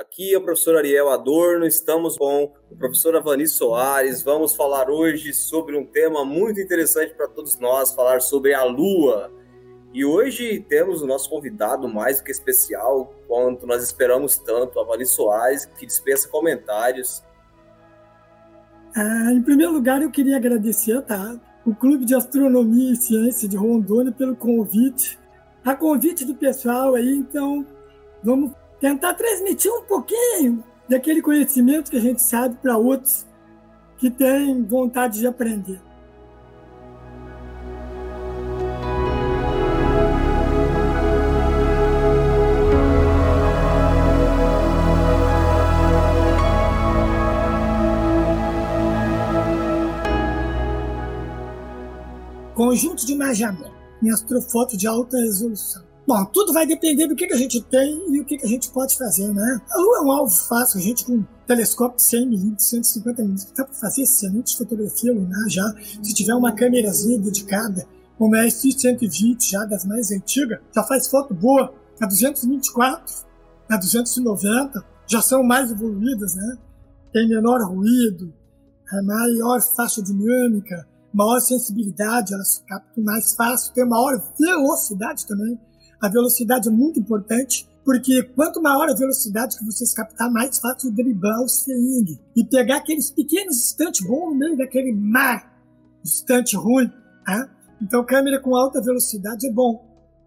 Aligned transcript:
Aqui 0.00 0.32
é 0.32 0.38
o 0.38 0.40
professor 0.40 0.78
Ariel 0.78 1.10
Adorno, 1.10 1.66
estamos 1.66 2.16
com 2.16 2.50
o 2.70 2.74
professor 2.74 3.14
Avani 3.14 3.46
Soares. 3.46 4.22
Vamos 4.22 4.56
falar 4.56 4.88
hoje 4.88 5.34
sobre 5.34 5.76
um 5.76 5.84
tema 5.84 6.24
muito 6.24 6.58
interessante 6.58 7.12
para 7.12 7.28
todos 7.28 7.58
nós, 7.58 7.92
falar 7.92 8.22
sobre 8.22 8.54
a 8.54 8.64
Lua. 8.64 9.30
E 9.92 10.02
hoje 10.02 10.64
temos 10.70 11.02
o 11.02 11.06
nosso 11.06 11.28
convidado 11.28 11.86
mais 11.86 12.16
do 12.16 12.24
que 12.24 12.30
especial, 12.30 13.12
quanto 13.28 13.66
nós 13.66 13.82
esperamos 13.82 14.38
tanto, 14.38 14.80
Avani 14.80 15.04
Soares, 15.04 15.66
que 15.66 15.84
dispensa 15.84 16.30
comentários. 16.30 17.22
Ah, 18.96 19.30
em 19.34 19.42
primeiro 19.42 19.74
lugar, 19.74 20.00
eu 20.00 20.10
queria 20.10 20.38
agradecer 20.38 21.02
tá, 21.02 21.38
o 21.66 21.74
Clube 21.74 22.06
de 22.06 22.14
Astronomia 22.14 22.94
e 22.94 22.96
Ciência 22.96 23.46
de 23.46 23.58
Rondônia 23.58 24.12
pelo 24.12 24.34
convite. 24.34 25.18
A 25.62 25.76
convite 25.76 26.24
do 26.24 26.34
pessoal 26.34 26.94
aí, 26.94 27.16
então 27.16 27.66
vamos 28.24 28.52
tentar 28.80 29.14
transmitir 29.14 29.70
um 29.70 29.82
pouquinho 29.82 30.64
daquele 30.88 31.20
conhecimento 31.20 31.90
que 31.90 31.98
a 31.98 32.00
gente 32.00 32.22
sabe 32.22 32.56
para 32.56 32.76
outros 32.76 33.26
que 33.98 34.10
têm 34.10 34.64
vontade 34.64 35.20
de 35.20 35.26
aprender. 35.26 35.80
Conjunto 52.54 53.06
de 53.06 53.12
imaginamento 53.12 53.72
em 54.02 54.10
astrofoto 54.10 54.76
de 54.76 54.86
alta 54.86 55.16
resolução. 55.18 55.89
Bom, 56.10 56.24
tudo 56.24 56.52
vai 56.52 56.66
depender 56.66 57.06
do 57.06 57.14
que, 57.14 57.24
que 57.24 57.34
a 57.34 57.36
gente 57.36 57.62
tem 57.62 58.12
e 58.12 58.20
o 58.20 58.24
que, 58.24 58.36
que 58.36 58.44
a 58.44 58.48
gente 58.48 58.68
pode 58.70 58.98
fazer, 58.98 59.32
né? 59.32 59.62
A 59.70 59.78
Lua 59.78 59.98
é 59.98 60.00
um 60.00 60.10
alvo 60.10 60.34
fácil, 60.48 60.80
a 60.80 60.82
gente 60.82 61.04
com 61.04 61.22
telescópio 61.46 61.98
de 61.98 62.02
100mm, 62.02 62.56
150mm, 62.56 63.52
dá 63.56 63.64
para 63.64 63.74
fazer 63.74 64.02
excelente 64.02 64.58
fotografia 64.58 65.14
lunar 65.14 65.48
já. 65.48 65.72
Se 66.02 66.12
tiver 66.12 66.34
uma 66.34 66.50
câmerazinha 66.50 67.16
dedicada, 67.16 67.86
como 68.18 68.34
é 68.34 68.40
a 68.40 68.48
SX-120, 68.48 69.50
já 69.50 69.64
das 69.64 69.84
mais 69.84 70.10
antigas, 70.10 70.58
já 70.74 70.82
faz 70.82 71.06
foto 71.06 71.32
boa. 71.32 71.72
A 72.00 72.06
224, 72.06 73.14
a 73.68 73.76
290, 73.76 74.84
já 75.06 75.22
são 75.22 75.44
mais 75.44 75.70
evoluídas, 75.70 76.34
né? 76.34 76.58
Tem 77.12 77.28
menor 77.28 77.62
ruído, 77.62 78.34
maior 79.04 79.62
faixa 79.62 80.02
dinâmica, 80.02 80.88
maior 81.14 81.38
sensibilidade, 81.38 82.34
elas 82.34 82.64
captam 82.66 83.04
mais 83.04 83.32
fácil, 83.36 83.72
tem 83.72 83.86
maior 83.88 84.20
velocidade 84.36 85.24
também 85.24 85.56
a 86.00 86.08
velocidade 86.08 86.68
é 86.68 86.70
muito 86.70 86.98
importante, 86.98 87.68
porque 87.84 88.22
quanto 88.34 88.62
maior 88.62 88.88
a 88.88 88.94
velocidade 88.94 89.58
que 89.58 89.64
vocês 89.64 89.92
captar, 89.92 90.30
mais 90.30 90.58
fácil 90.58 90.92
driblar 90.92 91.42
o 91.42 91.48
seringue 91.48 92.18
e 92.36 92.44
pegar 92.44 92.78
aqueles 92.78 93.10
pequenos 93.10 93.56
instantes 93.56 94.06
bons 94.06 94.32
no 94.32 94.38
meio 94.38 94.56
daquele 94.56 94.92
mar 94.92 95.60
distante 96.02 96.56
ruim. 96.56 96.90
Tá? 97.24 97.48
Então, 97.82 98.04
câmera 98.04 98.40
com 98.40 98.54
alta 98.54 98.80
velocidade 98.80 99.46
é 99.46 99.52
bom. 99.52 99.84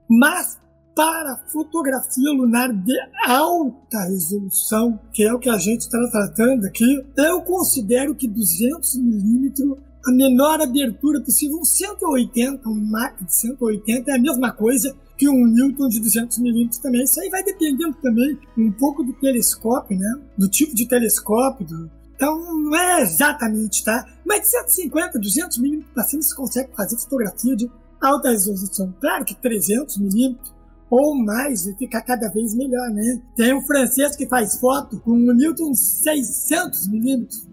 Mas 0.10 0.58
para 0.96 1.44
fotografia 1.52 2.32
lunar 2.32 2.72
de 2.72 2.94
alta 3.26 4.04
resolução, 4.04 5.00
que 5.12 5.24
é 5.24 5.34
o 5.34 5.40
que 5.40 5.50
a 5.50 5.58
gente 5.58 5.82
está 5.82 5.98
tratando 6.12 6.66
aqui, 6.66 7.04
eu 7.18 7.42
considero 7.42 8.14
que 8.14 8.28
200 8.28 8.96
milímetros 8.98 9.78
a 10.06 10.12
menor 10.12 10.62
abertura 10.62 11.22
possível, 11.22 11.60
um 11.60 11.66
180, 11.66 12.68
um 12.68 12.76
Mach 12.76 13.16
de 13.24 13.34
180 13.34 14.12
é 14.12 14.16
a 14.16 14.20
mesma 14.20 14.52
coisa 14.52 14.94
que 15.24 15.30
um 15.30 15.48
Newton 15.48 15.88
de 15.88 16.02
200 16.02 16.38
milímetros 16.40 16.80
também. 16.80 17.04
Isso 17.04 17.20
aí 17.22 17.30
vai 17.30 17.42
dependendo 17.44 17.96
também 18.02 18.38
um 18.58 18.72
pouco 18.74 19.04
do 19.04 19.14
telescópio, 19.14 19.98
né? 19.98 20.22
Do 20.38 20.50
tipo 20.50 20.76
de 20.76 20.86
telescópio, 20.86 21.66
do... 21.66 21.90
então 22.14 22.38
não 22.62 22.76
é 22.76 23.02
exatamente, 23.02 23.86
tá? 23.86 24.06
Mas 24.26 24.42
de 24.42 24.48
150, 24.48 25.18
200 25.18 25.58
milímetros 25.60 25.94
para 25.94 26.04
cima 26.04 26.22
você 26.22 26.36
consegue 26.36 26.76
fazer 26.76 26.98
fotografia 26.98 27.56
de 27.56 27.72
alta 28.02 28.32
resolução. 28.32 28.94
Claro 29.00 29.24
que 29.24 29.34
300 29.36 29.98
milímetros 29.98 30.54
ou 30.90 31.16
mais 31.16 31.66
e 31.66 31.76
fica 31.78 32.02
cada 32.02 32.28
vez 32.30 32.54
melhor, 32.54 32.90
né? 32.90 33.22
Tem 33.38 33.54
um 33.54 33.62
francês 33.62 34.18
que 34.18 34.28
faz 34.28 34.60
foto 34.60 35.00
com 35.00 35.12
um 35.12 35.34
Newton 35.34 35.74
600 35.74 36.90
milímetros, 36.90 37.48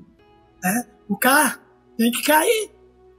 né? 0.60 0.86
O 1.09 1.16
cara 1.16 1.60
tem 1.97 2.10
que 2.10 2.22
cair 2.25 2.70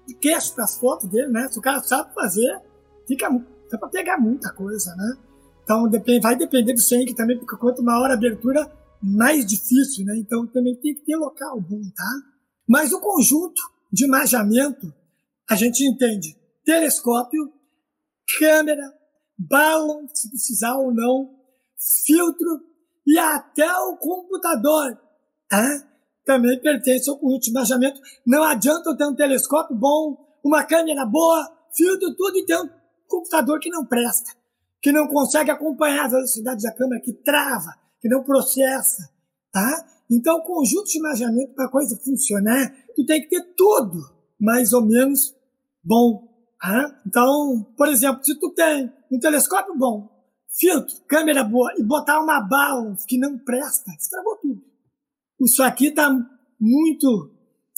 de 0.06 0.14
queixo 0.16 0.54
para 0.54 0.66
as 0.66 0.78
fotos 0.78 1.10
dele, 1.10 1.30
né? 1.30 1.48
Se 1.50 1.58
o 1.58 1.62
cara 1.62 1.82
sabe 1.82 2.14
fazer, 2.14 2.60
fica 3.08 3.30
dá 3.72 3.78
para 3.78 3.90
pegar 3.90 4.18
muita 4.20 4.52
coisa, 4.54 4.96
né? 4.96 5.18
Então 5.64 5.90
vai 6.22 6.36
depender 6.36 6.74
do 6.74 6.82
sangue 6.82 7.16
também, 7.16 7.38
porque 7.38 7.56
quanto 7.58 7.84
maior 7.84 8.10
a 8.10 8.14
abertura, 8.14 8.72
mais 9.02 9.46
difícil, 9.46 10.06
né? 10.06 10.18
Então 10.18 10.46
também 10.48 10.76
tem 10.76 10.94
que 10.94 11.06
ter 11.06 11.16
local 11.16 11.60
bom, 11.62 11.82
tá? 11.96 12.12
Mas 12.68 12.92
o 12.92 13.00
conjunto 13.00 13.62
de 13.92 14.06
imaginamento, 14.06 14.94
a 15.50 15.56
gente 15.56 15.84
entende 15.84 16.36
telescópio, 16.64 17.52
câmera, 18.38 18.94
balão, 19.38 20.08
se 20.14 20.30
precisar 20.30 20.76
ou 20.78 20.94
não, 20.94 21.36
filtro 22.06 22.62
e 23.06 23.18
até 23.18 23.72
o 23.78 23.98
computador. 23.98 24.98
Tá? 25.50 25.92
também 26.26 26.60
pertence 26.60 27.10
ao 27.10 27.18
conjunto 27.18 27.44
de 27.44 27.50
imaginamento. 27.50 28.02
Não 28.26 28.44
adianta 28.44 28.90
eu 28.90 28.98
ter 28.98 29.06
um 29.06 29.16
telescópio 29.16 29.76
bom, 29.76 30.18
uma 30.44 30.64
câmera 30.64 31.06
boa, 31.06 31.50
filtro, 31.76 32.16
tudo 32.16 32.38
e 32.38 32.46
ter 32.46 32.58
um 32.58 32.70
computador 33.12 33.60
que 33.60 33.70
não 33.70 33.86
presta, 33.86 34.32
que 34.82 34.92
não 34.92 35.08
consegue 35.08 35.52
acompanhar 35.52 36.06
a 36.06 36.10
velocidade 36.10 36.64
da 36.64 36.74
câmera, 36.74 37.02
que 37.02 37.14
trava, 37.14 37.76
que 38.00 38.10
não 38.10 38.24
processa, 38.24 39.10
tá? 39.52 39.86
Então, 40.10 40.38
o 40.38 40.44
conjunto 40.44 40.88
de 40.88 40.98
imaginamento 40.98 41.54
para 41.54 41.66
a 41.66 41.72
coisa 41.72 41.98
funcionar, 42.04 42.74
tu 42.96 43.06
tem 43.06 43.22
que 43.22 43.30
ter 43.30 43.54
tudo 43.56 44.02
mais 44.40 44.74
ou 44.74 44.86
menos 44.86 45.34
bom. 45.84 46.28
Tá? 46.60 47.02
Então, 47.08 47.66
por 47.78 47.88
exemplo, 47.88 48.24
se 48.24 48.38
tu 48.38 48.54
tem 48.54 48.92
um 49.10 49.20
telescópio 49.20 49.78
bom, 49.78 50.10
filtro, 50.50 50.96
câmera 51.08 51.44
boa 51.44 51.72
e 51.78 51.84
botar 51.84 52.20
uma 52.20 52.42
bala 52.42 52.96
que 53.08 53.18
não 53.18 53.38
presta, 53.38 53.92
estragou 53.92 54.38
tudo. 54.38 54.62
Isso 55.40 55.64
aqui 55.64 55.88
está 55.88 56.10
muito 56.60 57.32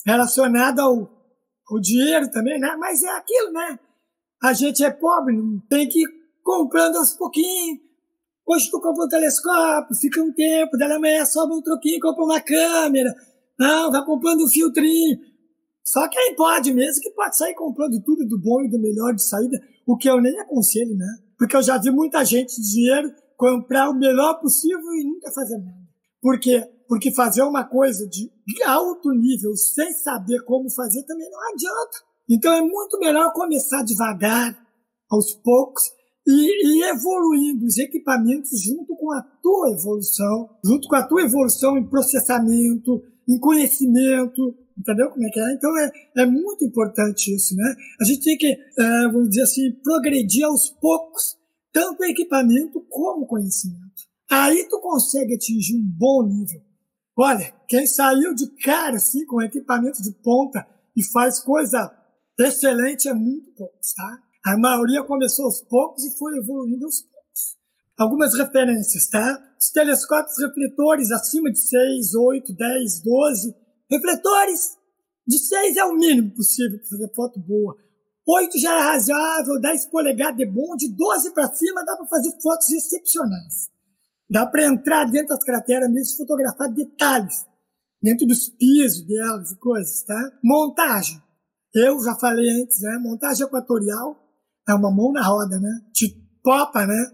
relacionado 0.04 0.80
ao, 0.80 0.98
ao 1.70 1.80
dinheiro 1.80 2.30
também, 2.30 2.58
né? 2.58 2.76
Mas 2.78 3.02
é 3.02 3.10
aquilo, 3.10 3.52
né? 3.52 3.78
A 4.44 4.52
gente 4.52 4.84
é 4.84 4.90
pobre, 4.90 5.34
tem 5.70 5.88
que 5.88 6.02
ir 6.02 6.08
comprando 6.42 6.96
aos 6.96 7.14
pouquinhos. 7.14 7.80
Hoje 8.46 8.70
tu 8.70 8.78
compra 8.78 9.06
um 9.06 9.08
telescópio, 9.08 9.96
fica 9.96 10.22
um 10.22 10.30
tempo, 10.34 10.76
daí 10.76 10.92
amanhã 10.92 11.24
sobe 11.24 11.54
um 11.54 11.62
troquinho, 11.62 11.98
compra 11.98 12.24
uma 12.24 12.40
câmera. 12.42 13.10
Não, 13.58 13.90
vai 13.90 14.04
comprando 14.04 14.44
um 14.44 14.48
filtrinho. 14.48 15.18
Só 15.82 16.06
quem 16.10 16.36
pode 16.36 16.74
mesmo, 16.74 17.00
que 17.00 17.10
pode 17.12 17.38
sair 17.38 17.54
comprando 17.54 17.98
tudo 18.04 18.28
do 18.28 18.38
bom 18.38 18.60
e 18.60 18.68
do 18.68 18.78
melhor 18.78 19.14
de 19.14 19.22
saída, 19.22 19.58
o 19.86 19.96
que 19.96 20.10
eu 20.10 20.20
nem 20.20 20.38
aconselho, 20.38 20.94
né? 20.94 21.08
Porque 21.38 21.56
eu 21.56 21.62
já 21.62 21.78
vi 21.78 21.90
muita 21.90 22.22
gente 22.22 22.54
de 22.60 22.70
dinheiro 22.70 23.14
comprar 23.38 23.88
o 23.88 23.94
melhor 23.94 24.40
possível 24.42 24.92
e 24.92 25.04
nunca 25.04 25.32
fazer 25.32 25.56
nada. 25.56 25.88
Por 26.20 26.38
quê? 26.38 26.62
Porque 26.86 27.10
fazer 27.14 27.40
uma 27.44 27.64
coisa 27.64 28.06
de 28.06 28.30
alto 28.66 29.10
nível 29.12 29.56
sem 29.56 29.90
saber 29.94 30.44
como 30.44 30.70
fazer 30.70 31.02
também 31.04 31.30
não 31.30 31.40
adianta. 31.50 32.13
Então 32.28 32.52
é 32.52 32.60
muito 32.60 32.98
melhor 32.98 33.32
começar 33.32 33.82
devagar, 33.82 34.56
aos 35.10 35.34
poucos, 35.34 35.82
e, 36.26 36.78
e 36.78 36.84
evoluindo 36.84 37.66
os 37.66 37.76
equipamentos 37.78 38.62
junto 38.62 38.96
com 38.96 39.12
a 39.12 39.22
tua 39.42 39.72
evolução, 39.72 40.48
junto 40.64 40.88
com 40.88 40.96
a 40.96 41.06
tua 41.06 41.22
evolução 41.22 41.76
em 41.76 41.88
processamento, 41.88 43.02
em 43.28 43.38
conhecimento, 43.38 44.54
entendeu 44.78 45.10
como 45.10 45.26
é 45.26 45.30
que 45.30 45.40
é? 45.40 45.52
Então 45.52 45.78
é, 45.78 45.90
é 46.18 46.26
muito 46.26 46.64
importante 46.64 47.34
isso, 47.34 47.54
né? 47.54 47.74
A 48.00 48.04
gente 48.04 48.24
tem 48.24 48.38
que, 48.38 48.46
é, 48.46 49.08
vamos 49.08 49.28
dizer 49.28 49.42
assim, 49.42 49.72
progredir 49.82 50.44
aos 50.44 50.70
poucos, 50.70 51.36
tanto 51.72 52.04
equipamento 52.04 52.80
como 52.88 53.26
conhecimento. 53.26 53.84
Aí 54.30 54.66
tu 54.68 54.80
consegue 54.80 55.34
atingir 55.34 55.76
um 55.76 55.84
bom 55.84 56.26
nível. 56.26 56.60
Olha, 57.16 57.52
quem 57.68 57.86
saiu 57.86 58.34
de 58.34 58.46
cara 58.62 58.96
assim 58.96 59.24
com 59.26 59.42
equipamento 59.42 60.02
de 60.02 60.10
ponta 60.22 60.66
e 60.96 61.02
faz 61.12 61.38
coisa 61.40 61.92
excelente 62.38 63.08
é 63.08 63.14
muito 63.14 63.52
poucos, 63.52 63.92
tá? 63.94 64.18
A 64.46 64.58
maioria 64.58 65.02
começou 65.04 65.46
aos 65.46 65.62
poucos 65.62 66.04
e 66.04 66.18
foi 66.18 66.36
evoluindo 66.36 66.84
aos 66.84 67.02
poucos. 67.02 67.56
Algumas 67.96 68.34
referências, 68.34 69.08
tá? 69.08 69.40
Os 69.58 69.70
telescópios 69.70 70.36
refletores 70.38 71.10
acima 71.10 71.50
de 71.50 71.58
6, 71.58 72.14
8, 72.14 72.52
10, 72.54 73.02
12. 73.02 73.54
Refletores 73.90 74.76
de 75.26 75.38
6 75.38 75.76
é 75.76 75.84
o 75.84 75.94
mínimo 75.94 76.34
possível 76.34 76.78
para 76.78 76.88
fazer 76.88 77.14
foto 77.14 77.40
boa. 77.40 77.76
8 78.26 78.58
já 78.58 78.78
é 78.78 78.82
razoável, 78.82 79.60
10 79.60 79.86
polegadas 79.86 80.40
é 80.40 80.46
bom, 80.46 80.76
de 80.76 80.88
12 80.88 81.32
para 81.32 81.54
cima 81.54 81.84
dá 81.84 81.96
para 81.96 82.06
fazer 82.06 82.32
fotos 82.42 82.70
excepcionais. 82.70 83.70
Dá 84.28 84.46
para 84.46 84.64
entrar 84.64 85.04
dentro 85.04 85.28
das 85.28 85.44
crateras 85.44 85.90
mesmo 85.90 86.14
e 86.14 86.16
fotografar 86.16 86.72
detalhes 86.72 87.46
dentro 88.02 88.26
dos 88.26 88.48
pisos 88.50 89.06
delas 89.06 89.52
e 89.52 89.56
coisas, 89.56 90.02
tá? 90.02 90.32
Montagem. 90.42 91.23
Eu 91.74 92.00
já 92.02 92.14
falei 92.14 92.48
antes, 92.62 92.80
né? 92.80 92.98
Montagem 93.00 93.46
equatorial 93.46 94.16
é 94.68 94.74
uma 94.74 94.94
mão 94.94 95.12
na 95.12 95.22
roda, 95.22 95.58
né? 95.58 95.80
Te 95.92 96.08
topa, 96.42 96.86
né? 96.86 97.04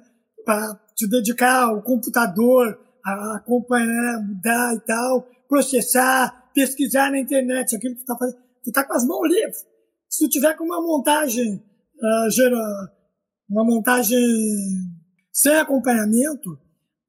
Para 0.45 0.75
te 0.95 1.09
dedicar 1.09 1.65
ao 1.65 1.83
computador, 1.83 2.79
acompanhar, 3.37 4.21
mudar 4.23 4.75
e 4.75 4.81
tal, 4.81 5.27
processar, 5.49 6.51
pesquisar 6.55 7.11
na 7.11 7.21
internet 7.21 7.75
aquilo 7.75 7.95
que 7.95 8.03
tu 8.03 8.07
tá 8.07 8.17
fazendo. 8.19 8.39
Tu 8.63 8.71
tá 8.71 8.85
com 8.87 8.95
as 8.95 9.07
mãos 9.07 9.27
livres. 9.29 9.65
Se 10.09 10.27
tu 10.27 10.31
tiver 10.31 10.55
com 10.57 10.65
uma 10.65 10.83
montagem, 10.83 11.55
uh, 11.55 12.31
gera, 12.31 12.59
uma 13.49 13.65
montagem 13.65 14.19
sem 15.33 15.57
acompanhamento, 15.57 16.59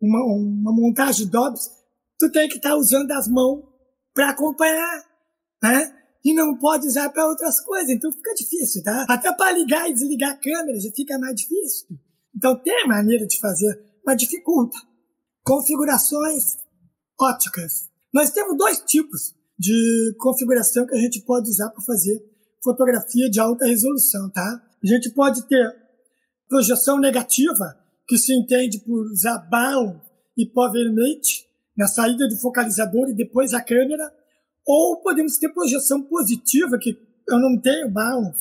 uma, 0.01 0.23
uma 0.23 0.71
montagem 0.71 1.27
DOBS, 1.27 1.69
tu 2.17 2.31
tem 2.31 2.47
que 2.47 2.57
estar 2.57 2.69
tá 2.69 2.75
usando 2.75 3.11
as 3.11 3.27
mãos 3.27 3.63
para 4.13 4.29
acompanhar, 4.29 5.03
né? 5.61 6.00
E 6.23 6.33
não 6.33 6.57
pode 6.57 6.87
usar 6.87 7.09
para 7.09 7.27
outras 7.27 7.59
coisas, 7.61 7.89
então 7.89 8.11
fica 8.11 8.33
difícil, 8.35 8.83
tá? 8.83 9.05
Até 9.09 9.33
para 9.33 9.51
ligar 9.51 9.89
e 9.89 9.93
desligar 9.93 10.31
a 10.31 10.37
câmera 10.37 10.79
já 10.79 10.91
fica 10.91 11.17
mais 11.17 11.35
difícil. 11.35 11.87
Então 12.35 12.55
tem 12.61 12.87
maneira 12.87 13.25
de 13.25 13.39
fazer, 13.39 13.79
mas 14.05 14.17
dificulta. 14.17 14.77
Configurações 15.43 16.57
óticas. 17.19 17.89
Nós 18.13 18.31
temos 18.31 18.57
dois 18.57 18.79
tipos 18.81 19.33
de 19.57 20.15
configuração 20.19 20.85
que 20.85 20.95
a 20.95 20.99
gente 20.99 21.21
pode 21.21 21.49
usar 21.49 21.69
para 21.69 21.83
fazer 21.83 22.19
fotografia 22.63 23.29
de 23.29 23.39
alta 23.39 23.65
resolução, 23.65 24.29
tá? 24.29 24.61
A 24.83 24.87
gente 24.87 25.09
pode 25.11 25.47
ter 25.47 25.75
projeção 26.47 26.99
negativa, 26.99 27.77
que 28.07 28.17
se 28.17 28.33
entende 28.33 28.79
por 28.79 29.05
usar 29.11 29.37
BAL 29.49 30.01
e 30.37 30.45
powermate 30.45 31.45
na 31.77 31.87
saída 31.87 32.27
do 32.27 32.37
focalizador 32.37 33.09
e 33.09 33.15
depois 33.15 33.53
a 33.53 33.61
câmera, 33.61 34.11
ou 34.65 35.01
podemos 35.01 35.37
ter 35.37 35.49
projeção 35.49 36.01
positiva, 36.03 36.77
que 36.79 36.97
eu 37.27 37.39
não 37.39 37.59
tenho 37.59 37.89
BAL 37.89 38.33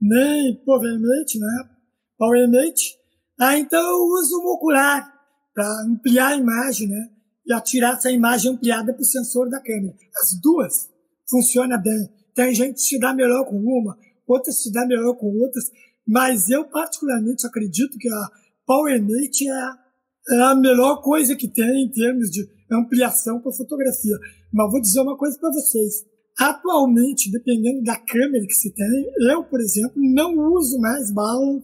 nem 0.00 0.54
powermate, 0.64 1.38
né? 1.38 1.70
Powermate. 2.16 2.96
Ah, 3.40 3.58
então 3.58 3.80
eu 3.80 4.04
uso 4.18 4.40
um 4.40 4.48
ocular 4.52 5.12
para 5.54 5.82
ampliar 5.82 6.28
a 6.28 6.36
imagem, 6.36 6.88
né? 6.88 7.10
E 7.46 7.52
atirar 7.52 7.94
essa 7.94 8.10
imagem 8.10 8.52
ampliada 8.52 8.92
para 8.92 9.02
o 9.02 9.04
sensor 9.04 9.48
da 9.48 9.60
câmera. 9.60 9.94
As 10.22 10.40
duas 10.40 10.88
funcionam 11.28 11.80
bem. 11.80 12.08
Tem 12.34 12.54
gente 12.54 12.74
que 12.74 12.82
se 12.82 12.98
dá 12.98 13.12
melhor 13.12 13.44
com 13.46 13.56
uma, 13.56 13.98
outras 14.26 14.62
se 14.62 14.72
dá 14.72 14.86
melhor 14.86 15.14
com 15.16 15.26
outras, 15.38 15.64
mas 16.06 16.48
eu 16.48 16.64
particularmente 16.64 17.46
acredito 17.46 17.98
que 17.98 18.08
a 18.08 18.28
PowerMate 18.66 19.48
é, 19.48 20.34
é 20.34 20.42
a 20.42 20.54
melhor 20.54 21.02
coisa 21.02 21.34
que 21.34 21.48
tem 21.48 21.84
em 21.84 21.90
termos 21.90 22.30
de 22.30 22.48
ampliação 22.70 23.40
para 23.40 23.52
fotografia. 23.52 24.16
Mas 24.52 24.70
vou 24.70 24.80
dizer 24.80 25.00
uma 25.00 25.16
coisa 25.16 25.38
para 25.38 25.52
vocês. 25.52 26.04
Atualmente, 26.38 27.30
dependendo 27.30 27.82
da 27.82 27.96
câmera 27.96 28.46
que 28.46 28.54
se 28.54 28.72
tem, 28.72 29.10
eu, 29.30 29.44
por 29.44 29.60
exemplo, 29.60 29.94
não 29.96 30.38
uso 30.52 30.78
mais 30.78 31.12
bala 31.12 31.62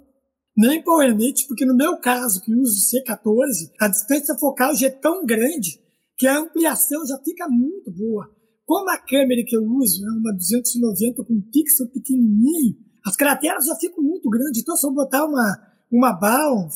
nem 0.56 0.82
PowerMate, 0.82 1.46
porque 1.48 1.64
no 1.64 1.76
meu 1.76 1.96
caso, 1.98 2.40
que 2.40 2.54
uso 2.54 2.80
C14, 2.90 3.70
a 3.80 3.88
distância 3.88 4.36
focal 4.36 4.74
já 4.74 4.86
é 4.86 4.90
tão 4.90 5.24
grande 5.24 5.80
que 6.16 6.26
a 6.26 6.38
ampliação 6.38 7.04
já 7.06 7.18
fica 7.18 7.48
muito 7.48 7.90
boa. 7.90 8.30
Como 8.64 8.88
a 8.90 8.98
câmera 8.98 9.42
que 9.46 9.56
eu 9.56 9.62
uso 9.62 10.04
é 10.06 10.10
uma 10.10 10.32
290 10.32 11.24
com 11.24 11.34
um 11.34 11.42
pixel 11.52 11.88
pequenininho, 11.88 12.76
as 13.04 13.16
crateras 13.16 13.66
já 13.66 13.76
ficam 13.76 14.02
muito 14.02 14.30
grandes. 14.30 14.62
Então, 14.62 14.76
se 14.76 14.86
eu 14.86 14.92
botar 14.92 15.24
uma, 15.24 15.58
uma 15.90 16.12
bala, 16.12 16.68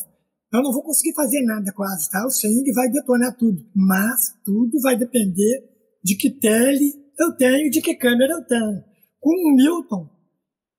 eu 0.52 0.62
não 0.62 0.72
vou 0.72 0.82
conseguir 0.82 1.14
fazer 1.14 1.43
nada 1.43 1.72
quase, 1.72 2.10
tá? 2.10 2.26
O 2.26 2.31
sangue 2.31 2.72
vai 2.72 2.90
detonar 2.90 3.37
tudo. 3.37 3.64
Mas 3.75 4.34
tudo 4.44 4.81
vai 4.81 4.96
depender 4.96 5.64
de 6.03 6.17
que 6.17 6.31
tele 6.31 6.95
eu 7.19 7.37
tenho, 7.37 7.71
de 7.71 7.81
que 7.81 7.95
câmera 7.95 8.33
eu 8.33 8.47
tenho. 8.47 8.85
Com 9.21 9.31
o 9.31 9.56
Newton, 9.56 10.09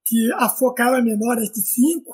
que 0.06 0.32
a 0.34 0.50
focal 0.50 0.96
é 0.96 1.02
menor 1.02 1.38
é 1.38 1.44
de 1.44 1.62
5, 1.62 2.12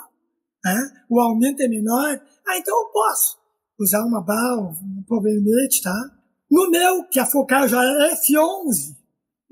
né? 0.63 0.75
o 1.10 1.19
aumento 1.19 1.62
é 1.62 1.68
menor, 1.68 2.19
ah, 2.48 2.57
então 2.57 2.75
eu 2.75 2.92
posso 2.92 3.38
usar 3.80 4.04
uma 4.06 4.22
bala, 4.22 4.69
um 4.69 5.04
provavelmente, 5.07 5.81
tá? 5.81 5.94
No 6.50 6.69
meu, 6.69 7.07
que 7.10 7.19
a 7.19 7.25
focal 7.25 7.68
já 7.68 7.84
é 7.84 8.13
F11, 8.13 8.96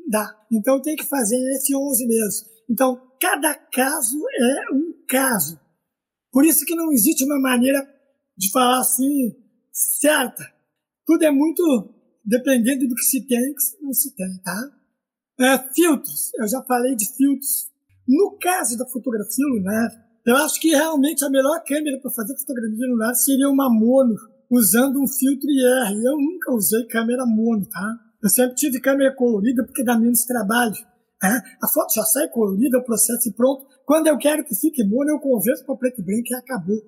dá. 0.10 0.36
Então 0.52 0.82
tem 0.82 0.96
que 0.96 1.06
fazer 1.06 1.38
F11 1.38 2.08
mesmo. 2.08 2.48
Então, 2.70 3.02
cada 3.20 3.54
caso 3.56 4.18
é 4.18 4.74
um 4.74 4.94
caso. 5.08 5.60
Por 6.32 6.46
isso 6.46 6.66
que 6.66 6.76
não 6.76 6.92
existe 6.92 7.24
uma 7.26 7.40
maneira 7.40 7.80
de 8.38 8.52
falar 8.52 8.80
assim, 8.80 9.36
certa. 9.72 10.44
Tudo 11.06 11.24
é 11.24 11.32
muito 11.32 11.93
dependendo 12.24 12.88
do 12.88 12.96
que 12.96 13.04
se 13.04 13.26
tem 13.28 13.54
que 13.54 13.84
não 13.84 13.94
se 13.94 14.16
tem, 14.16 14.38
tá? 14.44 14.72
É, 15.40 15.58
filtros. 15.74 16.32
Eu 16.40 16.48
já 16.48 16.62
falei 16.64 16.96
de 16.96 17.06
filtros. 17.16 17.70
No 18.08 18.38
caso 18.40 18.78
da 18.78 18.86
fotografia 18.86 19.46
lunar, 19.48 19.90
eu 20.26 20.36
acho 20.38 20.60
que 20.60 20.70
realmente 20.70 21.24
a 21.24 21.30
melhor 21.30 21.62
câmera 21.66 22.00
para 22.00 22.12
fazer 22.12 22.38
fotografia 22.38 22.88
lunar 22.88 23.14
seria 23.16 23.50
uma 23.50 23.70
mono, 23.70 24.16
usando 24.50 25.02
um 25.02 25.08
filtro 25.08 25.50
IR. 25.50 26.02
Eu 26.04 26.18
nunca 26.18 26.54
usei 26.54 26.86
câmera 26.86 27.26
mono, 27.26 27.66
tá? 27.66 28.00
Eu 28.22 28.30
sempre 28.30 28.56
tive 28.56 28.80
câmera 28.80 29.14
colorida 29.14 29.66
porque 29.66 29.84
dá 29.84 29.98
menos 29.98 30.24
trabalho. 30.24 30.76
Né? 31.22 31.42
A 31.62 31.68
foto 31.68 31.94
já 31.94 32.04
sai 32.04 32.30
colorida, 32.30 32.78
o 32.78 32.84
processo 32.84 33.28
e 33.28 33.34
pronto. 33.34 33.66
Quando 33.86 34.08
eu 34.08 34.18
quero 34.18 34.46
que 34.46 34.56
fique 34.56 34.84
mono, 34.84 35.10
eu 35.10 35.20
converso 35.20 35.66
para 35.66 35.76
preto 35.76 36.02
e 36.02 36.04
branco 36.04 36.28
e 36.30 36.36
acabou. 36.36 36.82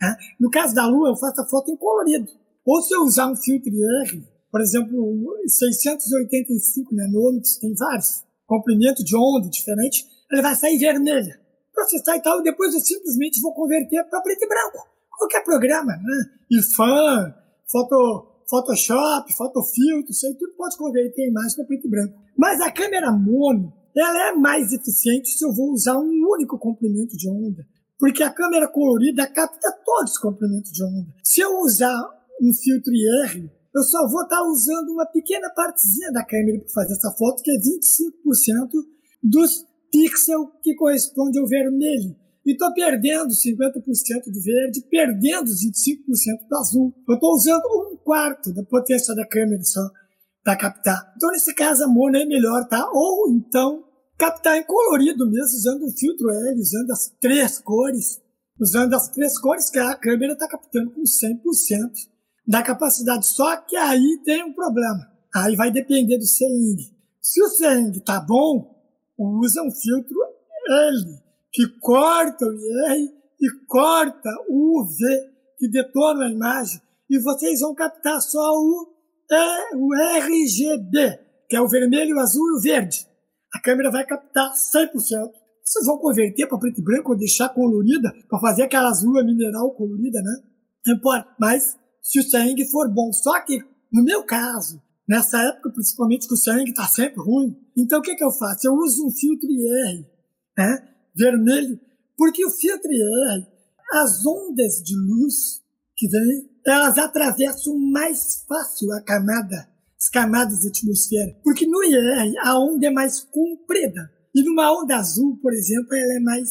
Né? 0.00 0.16
No 0.40 0.50
caso 0.50 0.74
da 0.74 0.86
lua, 0.86 1.10
eu 1.10 1.16
faço 1.16 1.40
a 1.40 1.46
foto 1.46 1.70
em 1.70 1.76
colorido. 1.76 2.30
Ou 2.64 2.82
se 2.82 2.94
eu 2.94 3.02
usar 3.02 3.30
um 3.30 3.36
filtro 3.36 3.70
IR, 3.70 4.22
por 4.50 4.60
exemplo, 4.60 5.14
685 5.46 6.94
nanômetros, 6.94 7.56
tem 7.58 7.74
vários, 7.74 8.22
comprimento 8.46 9.04
de 9.04 9.16
onda 9.16 9.48
diferente, 9.48 10.06
ele 10.30 10.42
vai 10.42 10.54
sair 10.54 10.78
vermelha 10.78 11.38
processar 11.78 12.16
e 12.16 12.22
tal, 12.22 12.40
e 12.40 12.42
depois 12.42 12.74
eu 12.74 12.80
simplesmente 12.80 13.40
vou 13.40 13.54
converter 13.54 14.02
para 14.04 14.20
preto 14.20 14.44
e 14.44 14.48
branco. 14.48 14.88
Qualquer 15.16 15.44
programa, 15.44 15.92
né? 15.92 16.24
IFAN, 16.50 17.34
foto, 17.70 18.26
Photoshop, 18.48 19.32
Photofiltro, 19.34 20.10
isso 20.10 20.26
aí 20.26 20.34
tudo 20.34 20.54
pode 20.56 20.76
converter 20.76 21.22
a 21.22 21.28
imagem 21.28 21.56
para 21.56 21.64
preto 21.66 21.86
e 21.86 21.90
branco. 21.90 22.14
Mas 22.36 22.60
a 22.60 22.70
câmera 22.70 23.12
mono, 23.12 23.72
ela 23.96 24.28
é 24.28 24.32
mais 24.32 24.72
eficiente 24.72 25.28
se 25.30 25.44
eu 25.44 25.52
vou 25.52 25.70
usar 25.70 25.98
um 25.98 26.10
único 26.34 26.58
comprimento 26.58 27.16
de 27.16 27.28
onda. 27.28 27.66
Porque 27.98 28.22
a 28.22 28.30
câmera 28.30 28.68
colorida 28.68 29.26
capta 29.26 29.72
todos 29.84 30.12
os 30.12 30.18
comprimentos 30.18 30.70
de 30.70 30.84
onda. 30.84 31.08
Se 31.22 31.40
eu 31.40 31.58
usar 31.58 31.96
um 32.40 32.52
filtro 32.52 32.92
IR, 32.94 33.50
eu 33.78 33.82
só 33.82 34.06
vou 34.08 34.22
estar 34.22 34.36
tá 34.36 34.44
usando 34.44 34.90
uma 34.90 35.06
pequena 35.06 35.48
partezinha 35.50 36.12
da 36.12 36.24
câmera 36.24 36.58
para 36.60 36.68
fazer 36.70 36.94
essa 36.94 37.10
foto, 37.12 37.42
que 37.42 37.50
é 37.50 37.54
25% 37.54 38.68
dos 39.22 39.64
pixel 39.90 40.50
que 40.62 40.74
corresponde 40.74 41.38
ao 41.38 41.46
vermelho. 41.46 42.16
E 42.44 42.52
estou 42.52 42.72
perdendo 42.72 43.28
50% 43.28 44.32
do 44.32 44.42
verde, 44.42 44.80
perdendo 44.90 45.50
25% 45.50 46.48
do 46.48 46.56
azul. 46.56 46.94
Eu 47.06 47.14
estou 47.14 47.34
usando 47.34 47.92
um 47.92 47.96
quarto 47.96 48.52
da 48.52 48.62
potência 48.62 49.14
da 49.14 49.26
câmera 49.26 49.62
só 49.62 49.80
para 50.42 50.56
captar. 50.56 51.12
Então, 51.16 51.30
nesse 51.30 51.54
caso, 51.54 51.84
a 51.84 51.88
mono 51.88 52.16
é 52.16 52.24
melhor, 52.24 52.66
tá? 52.68 52.88
Ou 52.92 53.30
então, 53.30 53.84
captar 54.16 54.56
em 54.56 54.64
colorido 54.64 55.26
mesmo, 55.26 55.58
usando 55.58 55.84
um 55.84 55.96
filtro 55.96 56.30
L, 56.30 56.60
usando 56.60 56.90
as 56.90 57.12
três 57.20 57.58
cores. 57.58 58.20
Usando 58.58 58.94
as 58.94 59.08
três 59.10 59.38
cores 59.38 59.70
que 59.70 59.78
a 59.78 59.94
câmera 59.94 60.32
está 60.32 60.48
captando 60.48 60.90
com 60.90 61.02
100% 61.02 61.90
da 62.48 62.62
capacidade. 62.62 63.26
Só 63.26 63.56
que 63.58 63.76
aí 63.76 64.22
tem 64.24 64.42
um 64.42 64.54
problema. 64.54 65.06
Aí 65.36 65.54
vai 65.54 65.70
depender 65.70 66.16
do 66.16 66.24
CING. 66.24 66.90
Se 67.20 67.42
o 67.42 67.48
CING 67.48 68.00
tá 68.00 68.18
bom, 68.18 68.74
usa 69.18 69.62
um 69.62 69.70
filtro 69.70 70.16
L, 70.70 71.04
que 71.52 71.66
corta 71.80 72.46
o 72.46 72.52
IR 72.52 73.12
e 73.40 73.66
corta 73.66 74.30
o 74.48 74.80
UV, 74.80 74.96
que 75.58 75.68
detona 75.68 76.26
a 76.26 76.30
imagem, 76.30 76.80
e 77.10 77.18
vocês 77.18 77.60
vão 77.60 77.74
captar 77.74 78.20
só 78.20 78.40
o, 78.40 78.94
é, 79.30 79.76
o 79.76 79.94
RGB, 80.18 81.20
que 81.48 81.56
é 81.56 81.60
o 81.60 81.68
vermelho, 81.68 82.16
o 82.16 82.20
azul 82.20 82.46
e 82.48 82.58
o 82.58 82.60
verde. 82.60 83.06
A 83.54 83.60
câmera 83.60 83.90
vai 83.90 84.04
captar 84.04 84.50
100%. 84.52 84.92
Vocês 85.64 85.86
vão 85.86 85.98
converter 85.98 86.46
para 86.46 86.58
preto 86.58 86.80
e 86.80 86.84
branco 86.84 87.12
ou 87.12 87.18
deixar 87.18 87.48
colorida 87.50 88.12
para 88.28 88.40
fazer 88.40 88.62
aquela 88.62 88.88
azul 88.88 89.12
mineral 89.24 89.70
colorida, 89.74 90.20
né? 90.22 90.32
Não 90.86 90.94
importa. 90.96 91.34
Mas 91.38 91.78
se 92.08 92.20
o 92.20 92.30
sangue 92.30 92.70
for 92.70 92.92
bom, 92.92 93.12
só 93.12 93.40
que 93.40 93.58
no 93.92 94.02
meu 94.02 94.22
caso, 94.24 94.80
Nessa 95.08 95.40
época, 95.42 95.70
principalmente, 95.70 96.28
que 96.28 96.34
o 96.34 96.36
sangue 96.36 96.70
está 96.70 96.86
sempre 96.86 97.22
ruim. 97.22 97.56
Então, 97.74 97.98
o 97.98 98.02
que, 98.02 98.14
que 98.14 98.22
eu 98.22 98.30
faço? 98.30 98.66
Eu 98.66 98.74
uso 98.74 99.06
um 99.06 99.10
filtro 99.10 99.48
IR, 99.50 100.06
né? 100.56 100.86
vermelho, 101.16 101.80
porque 102.14 102.44
o 102.44 102.50
filtro 102.50 102.92
IR, 102.92 103.46
as 103.90 104.26
ondas 104.26 104.82
de 104.84 104.94
luz 104.94 105.62
que 105.96 106.06
vêm, 106.08 106.50
elas 106.66 106.98
atravessam 106.98 107.78
mais 107.78 108.44
fácil 108.46 108.92
a 108.92 109.00
camada, 109.00 109.66
as 109.98 110.10
camadas 110.10 110.62
da 110.62 110.68
atmosfera. 110.68 111.34
Porque 111.42 111.66
no 111.66 111.82
IR, 111.82 112.34
a 112.42 112.58
onda 112.58 112.86
é 112.86 112.90
mais 112.90 113.20
comprida. 113.20 114.12
E 114.34 114.42
numa 114.42 114.70
onda 114.78 114.96
azul, 114.96 115.38
por 115.40 115.54
exemplo, 115.54 115.96
ela 115.96 116.16
é 116.16 116.20
mais 116.20 116.50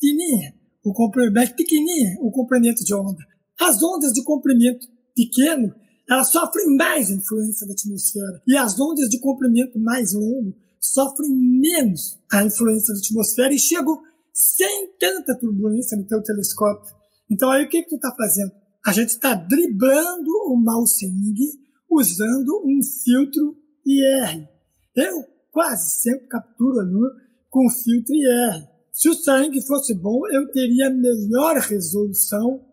fininha, 0.00 0.54
o 0.82 0.94
comprimento, 0.94 1.34
mais 1.34 1.52
pequenininha, 1.52 2.16
o 2.22 2.30
comprimento 2.30 2.82
de 2.82 2.94
onda. 2.94 3.22
As 3.60 3.82
ondas 3.82 4.12
de 4.12 4.22
comprimento 4.24 4.86
pequeno, 5.14 5.74
elas 6.08 6.30
sofrem 6.30 6.76
mais 6.76 7.10
influência 7.10 7.66
da 7.66 7.72
atmosfera. 7.72 8.42
E 8.46 8.56
as 8.56 8.78
ondas 8.80 9.08
de 9.08 9.18
comprimento 9.20 9.78
mais 9.78 10.12
longo 10.12 10.54
sofrem 10.80 11.30
menos 11.30 12.18
a 12.32 12.42
influência 12.44 12.94
da 12.94 13.00
atmosfera 13.00 13.52
e 13.52 13.58
chegam 13.58 14.00
sem 14.32 14.92
tanta 14.98 15.38
turbulência 15.38 15.96
no 15.96 16.06
teu 16.06 16.22
telescópio. 16.22 16.94
Então 17.30 17.50
aí 17.50 17.64
o 17.64 17.68
que, 17.68 17.82
que 17.82 17.90
tu 17.90 17.96
está 17.96 18.12
fazendo? 18.16 18.52
a 18.84 18.92
gente 18.92 19.10
está 19.10 19.34
driblando 19.34 20.30
o 20.46 20.56
mau 20.56 20.86
sangue 20.86 21.60
usando 21.90 22.62
um 22.64 22.80
filtro 22.82 23.56
IR. 23.84 24.48
Eu 24.96 25.24
quase 25.50 26.00
sempre 26.00 26.28
capturo 26.28 26.80
a 26.80 26.84
lua 26.84 27.10
com 27.48 27.68
filtro 27.68 28.14
IR. 28.14 28.68
Se 28.92 29.08
o 29.08 29.14
sangue 29.14 29.60
fosse 29.62 29.94
bom, 29.94 30.26
eu 30.28 30.50
teria 30.50 30.90
melhor 30.90 31.56
resolução 31.56 32.64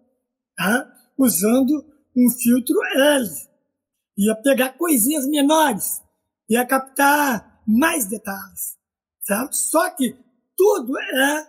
tá? 0.57 0.93
usando 1.17 1.85
um 2.15 2.29
filtro 2.29 2.75
L. 2.95 3.27
Ia 4.17 4.35
pegar 4.35 4.77
coisinhas 4.77 5.27
menores, 5.27 6.01
ia 6.49 6.65
captar 6.65 7.61
mais 7.67 8.07
detalhes, 8.07 8.75
certo? 9.21 9.55
Só 9.55 9.89
que 9.91 10.15
tudo 10.57 10.97
é, 10.99 11.47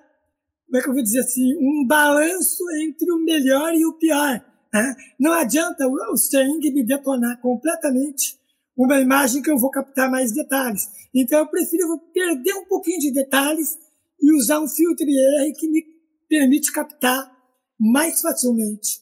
como 0.66 0.76
é 0.76 0.82
que 0.82 0.88
eu 0.88 0.94
vou 0.94 1.02
dizer 1.02 1.20
assim, 1.20 1.56
um 1.56 1.86
balanço 1.86 2.62
entre 2.82 3.10
o 3.10 3.24
melhor 3.24 3.74
e 3.74 3.86
o 3.86 3.94
pior. 3.94 4.44
Né? 4.72 4.96
Não 5.18 5.32
adianta 5.32 5.86
o, 5.86 6.12
o 6.12 6.16
sangue 6.16 6.70
me 6.70 6.84
detonar 6.84 7.40
completamente 7.40 8.38
uma 8.76 9.00
imagem 9.00 9.42
que 9.42 9.50
eu 9.50 9.58
vou 9.58 9.70
captar 9.70 10.10
mais 10.10 10.32
detalhes. 10.32 10.88
Então 11.14 11.38
eu 11.38 11.46
prefiro 11.46 11.98
perder 12.12 12.54
um 12.54 12.66
pouquinho 12.66 13.00
de 13.00 13.12
detalhes 13.12 13.78
e 14.20 14.32
usar 14.36 14.60
um 14.60 14.68
filtro 14.68 15.06
IR 15.06 15.54
que 15.56 15.68
me 15.68 15.84
permite 16.28 16.70
captar 16.70 17.37
mais 17.78 18.20
facilmente. 18.20 19.00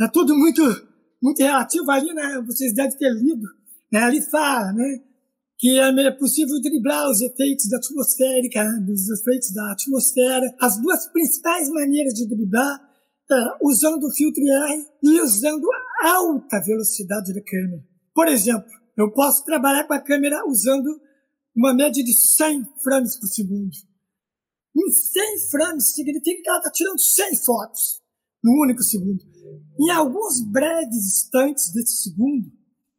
É 0.00 0.08
tudo 0.08 0.36
muito, 0.36 0.62
muito 1.22 1.38
relativo 1.38 1.90
ali, 1.90 2.12
né? 2.12 2.42
Vocês 2.46 2.74
devem 2.74 2.96
ter 2.96 3.12
lido. 3.12 3.46
Né? 3.92 4.00
Ali 4.00 4.22
fala, 4.22 4.72
né? 4.72 5.00
Que 5.58 5.78
é 5.78 6.10
possível 6.10 6.60
driblar 6.60 7.08
os 7.08 7.20
efeitos 7.20 7.68
da 7.68 7.76
atmosférica, 7.76 8.64
né? 8.64 8.80
dos 8.80 9.08
efeitos 9.08 9.52
da 9.52 9.72
atmosfera. 9.72 10.54
As 10.60 10.80
duas 10.80 11.06
principais 11.12 11.68
maneiras 11.68 12.14
de 12.14 12.26
driblar 12.26 12.80
é 13.30 13.34
usando 13.62 14.04
o 14.04 14.12
filtro 14.12 14.42
IR 14.42 14.84
e 15.02 15.20
usando 15.20 15.66
alta 16.02 16.60
velocidade 16.60 17.32
da 17.32 17.40
câmera. 17.42 17.82
Por 18.14 18.26
exemplo, 18.28 18.68
eu 18.96 19.10
posso 19.12 19.44
trabalhar 19.44 19.84
com 19.84 19.94
a 19.94 20.00
câmera 20.00 20.44
usando 20.46 21.00
uma 21.54 21.72
média 21.72 22.02
de 22.02 22.12
100 22.12 22.66
frames 22.82 23.16
por 23.16 23.26
segundo. 23.26 23.70
Em 24.76 24.90
100 24.90 25.38
frames 25.50 25.94
significa 25.94 26.42
que 26.42 26.48
ela 26.48 26.58
está 26.58 26.70
tirando 26.70 26.98
100 26.98 27.36
fotos 27.36 28.00
num 28.42 28.60
único 28.62 28.82
segundo. 28.82 29.22
Em 29.78 29.90
alguns 29.90 30.40
breves 30.40 30.96
instantes 30.96 31.72
desse 31.72 32.02
segundo, 32.02 32.50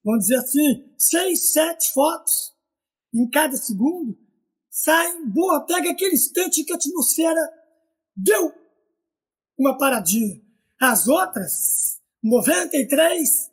vamos 0.04 0.26
dizer 0.26 0.38
assim, 0.38 0.94
6, 0.98 1.52
7 1.54 1.94
fotos 1.94 2.54
em 3.14 3.30
cada 3.30 3.56
segundo, 3.56 4.18
saem, 4.70 5.30
boa, 5.30 5.66
pega 5.66 5.92
aquele 5.92 6.16
instante 6.16 6.64
que 6.64 6.74
a 6.74 6.76
atmosfera 6.76 7.42
deu 8.16 8.52
uma 9.58 9.78
paradinha. 9.78 10.42
As 10.82 11.08
outras, 11.08 12.00
93, 12.24 13.52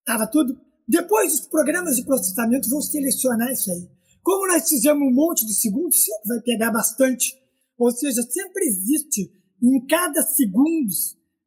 estava 0.00 0.26
tudo 0.26 0.64
depois, 0.86 1.34
os 1.34 1.46
programas 1.46 1.96
de 1.96 2.04
processamento 2.04 2.68
vão 2.68 2.80
selecionar 2.80 3.50
isso 3.50 3.70
aí. 3.70 3.88
Como 4.24 4.48
nós 4.48 4.66
fizemos 4.66 5.06
um 5.06 5.14
monte 5.14 5.46
de 5.46 5.52
segundos, 5.54 6.02
sempre 6.02 6.28
vai 6.28 6.40
pegar 6.40 6.70
bastante. 6.72 7.36
Ou 7.78 7.90
seja, 7.90 8.22
sempre 8.22 8.64
existe, 8.64 9.30
em 9.62 9.86
cada 9.86 10.22
segundo, 10.22 10.90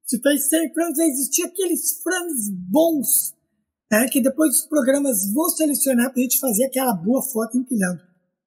se 0.05 0.21
fez 0.21 0.47
100 0.47 0.73
frames, 0.73 0.97
vai 0.97 1.07
existir 1.07 1.43
aqueles 1.43 2.01
frames 2.03 2.49
bons, 2.69 3.33
né, 3.91 4.07
que 4.07 4.21
depois 4.21 4.55
os 4.55 4.67
programas 4.67 5.33
vão 5.33 5.49
selecionar 5.49 6.11
para 6.11 6.19
a 6.19 6.23
gente 6.23 6.39
fazer 6.39 6.65
aquela 6.65 6.93
boa 6.93 7.21
foto 7.23 7.57
empilhando. 7.57 8.01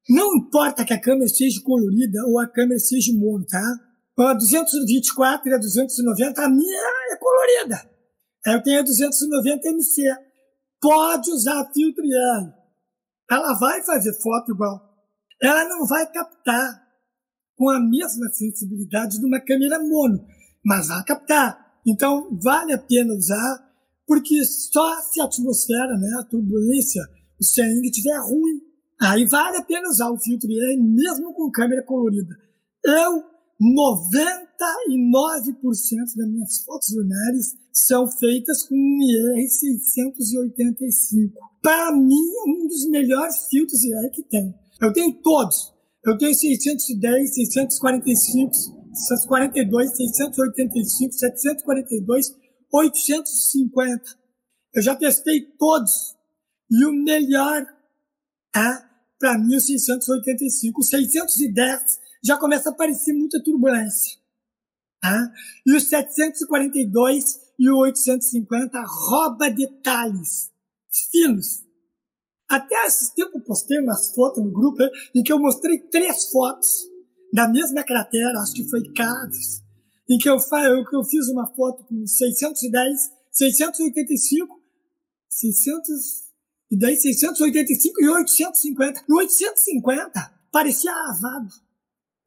Não 0.09 0.37
importa 0.37 0.85
que 0.85 0.93
a 0.93 1.01
câmera 1.01 1.29
seja 1.29 1.61
colorida 1.63 2.25
ou 2.27 2.39
a 2.39 2.47
câmera 2.47 2.79
seja 2.79 3.13
mono, 3.13 3.45
tá? 3.47 3.63
A 4.19 4.35
224 4.35 5.51
e 5.51 5.55
a 5.55 5.59
290, 5.59 6.43
a 6.43 6.49
minha 6.49 6.81
é 7.11 7.17
colorida. 7.17 7.91
Eu 8.47 8.63
tenho 8.63 8.81
a 8.81 8.83
290 8.83 9.69
MC 9.69 10.03
pode 10.81 11.31
usar 11.31 11.71
filtro 11.73 12.05
IR. 12.05 12.60
Ela 13.31 13.55
vai 13.55 13.83
fazer 13.85 14.13
foto 14.21 14.53
igual. 14.53 14.81
Ela 15.41 15.69
não 15.69 15.87
vai 15.87 16.11
captar 16.11 16.83
com 17.57 17.71
a 17.71 17.79
mesma 17.79 18.29
sensibilidade 18.31 19.19
de 19.19 19.27
uma 19.27 19.41
câmera 19.41 19.79
mono, 19.79 20.27
mas 20.65 20.89
vai 20.89 21.05
captar. 21.05 21.81
Então, 21.87 22.39
vale 22.43 22.73
a 22.73 22.79
pena 22.79 23.15
usar, 23.15 23.71
porque 24.07 24.45
só 24.45 25.01
se 25.03 25.21
a 25.21 25.25
atmosfera, 25.25 25.97
né, 25.97 26.09
a 26.19 26.25
turbulência, 26.25 27.03
o 27.41 27.45
sangue 27.45 27.89
estiver 27.89 28.19
ruim, 28.19 28.61
aí 29.01 29.25
vale 29.27 29.59
a 29.59 29.63
pena 29.63 29.89
usar 29.89 30.11
o 30.11 30.19
filtro 30.19 30.49
mesmo 30.49 31.33
com 31.33 31.51
câmera 31.51 31.83
colorida. 31.83 32.35
Eu 32.85 33.30
99% 33.61 34.41
das 36.17 36.29
minhas 36.29 36.65
fotos 36.65 36.95
lunares 36.97 37.55
são 37.73 38.11
feitas 38.11 38.67
com 38.67 38.75
um 38.75 38.99
IR685. 39.37 41.33
Para 41.63 41.95
mim, 41.95 42.33
um 42.47 42.67
dos 42.67 42.89
melhores 42.89 43.47
filtros 43.51 43.85
IR 43.85 44.11
que 44.13 44.23
tem. 44.23 44.55
Eu 44.81 44.93
tenho 44.95 45.13
todos. 45.23 45.75
Eu 46.07 46.17
tenho 46.17 46.35
610, 46.35 47.35
645, 47.35 48.53
642, 48.95 49.97
685, 49.97 51.13
742, 51.13 52.35
850. 52.73 54.03
Eu 54.75 54.83
já 54.83 54.97
testei 54.97 55.43
todos. 55.59 56.17
E 56.71 56.85
o 56.87 56.93
melhor 56.93 57.67
é, 58.57 58.91
para 59.19 59.39
mim, 59.39 59.55
o 59.55 59.61
685. 59.61 60.81
O 60.81 60.83
610 60.83 62.01
já 62.23 62.37
começa 62.37 62.71
a 62.71 62.73
aparecer 62.73 63.13
muita 63.13 63.43
turbulência. 63.43 64.19
Tá? 65.01 65.33
E 65.67 65.75
o 65.75 65.81
742 65.81 67.41
e 67.59 67.71
o 67.71 67.79
850 67.79 68.83
rouba 68.87 69.51
detalhes 69.51 70.51
finos. 71.11 71.65
Até 72.49 72.75
esse 72.87 73.15
tempo 73.15 73.39
eu 73.39 73.43
postei 73.43 73.79
umas 73.81 74.13
fotos 74.15 74.43
no 74.43 74.51
grupo 74.51 74.83
em 75.15 75.23
que 75.23 75.33
eu 75.33 75.39
mostrei 75.39 75.79
três 75.79 76.31
fotos 76.31 76.91
da 77.33 77.49
mesma 77.49 77.85
cratera, 77.85 78.41
acho 78.41 78.55
que 78.55 78.69
foi 78.69 78.83
Caves, 78.93 79.63
em 80.09 80.19
que 80.19 80.29
eu, 80.29 80.37
eu 80.93 81.05
fiz 81.05 81.29
uma 81.29 81.47
foto 81.55 81.85
com 81.85 82.05
610, 82.05 83.13
685, 83.31 84.61
610, 85.29 87.03
685 87.03 88.03
e 88.03 88.09
850. 88.09 89.05
No 89.09 89.19
850 89.19 90.41
parecia 90.51 90.93
lavado. 90.93 91.70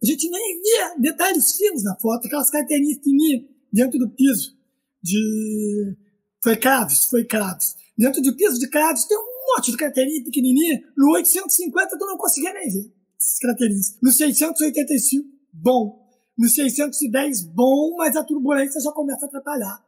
A 0.04 0.06
gente 0.06 0.30
nem 0.30 0.62
via 0.62 0.96
detalhes 1.00 1.56
finos 1.56 1.82
na 1.82 1.96
foto, 1.96 2.28
aquelas 2.28 2.50
carteirinhas 2.50 3.00
fininhas 3.02 3.44
dentro 3.72 3.98
do 3.98 4.10
piso 4.10 4.54
de. 5.02 5.96
Foi 6.44 6.58
Craves, 6.58 7.06
foi 7.06 7.24
Craves. 7.24 7.76
Dentro 7.98 8.22
do 8.22 8.36
piso 8.36 8.60
de 8.60 8.70
Craves 8.70 9.06
tem 9.06 9.18
um 9.18 9.56
monte 9.56 9.72
de 9.72 9.78
carteirinha 9.78 10.24
pequenininha. 10.24 10.84
No 10.98 11.14
850 11.14 11.98
tu 11.98 12.06
não 12.06 12.18
conseguia 12.18 12.52
nem 12.54 12.70
ver 12.70 12.94
essas 13.18 13.40
carteirinhas. 13.40 13.98
No 14.02 14.12
685, 14.12 15.26
bom. 15.54 16.04
No 16.38 16.50
610, 16.50 17.44
bom, 17.54 17.96
mas 17.96 18.18
a 18.18 18.24
turbulência 18.26 18.82
já 18.82 18.92
começa 18.92 19.26
a 19.26 19.28
atrapalhar. 19.28 19.86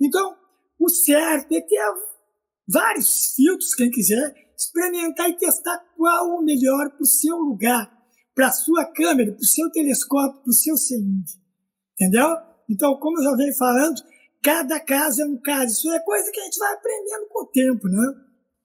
Então, 0.00 0.34
o 0.78 0.88
certo 0.88 1.52
é 1.52 1.60
ter 1.60 1.78
vários 2.66 3.34
filtros, 3.34 3.74
quem 3.74 3.90
quiser, 3.90 4.32
experimentar 4.56 5.28
e 5.28 5.36
testar 5.36 5.78
qual 5.96 6.38
o 6.38 6.42
melhor 6.42 6.90
para 6.90 7.02
o 7.02 7.06
seu 7.06 7.36
lugar 7.36 8.01
para 8.34 8.48
a 8.48 8.52
sua 8.52 8.84
câmera, 8.92 9.32
para 9.32 9.40
o 9.40 9.46
seu 9.46 9.70
telescópio, 9.70 10.40
para 10.42 10.50
o 10.50 10.54
seu 10.54 10.76
cilindro. 10.76 11.32
Entendeu? 11.94 12.28
Então, 12.68 12.96
como 12.98 13.18
eu 13.18 13.24
já 13.24 13.36
venho 13.36 13.54
falando, 13.56 14.02
cada 14.42 14.80
caso 14.80 15.22
é 15.22 15.26
um 15.26 15.40
caso. 15.40 15.72
Isso 15.72 15.90
é 15.90 16.00
coisa 16.00 16.30
que 16.30 16.40
a 16.40 16.44
gente 16.44 16.58
vai 16.58 16.72
aprendendo 16.72 17.28
com 17.28 17.42
o 17.42 17.46
tempo, 17.46 17.88
né? 17.88 18.14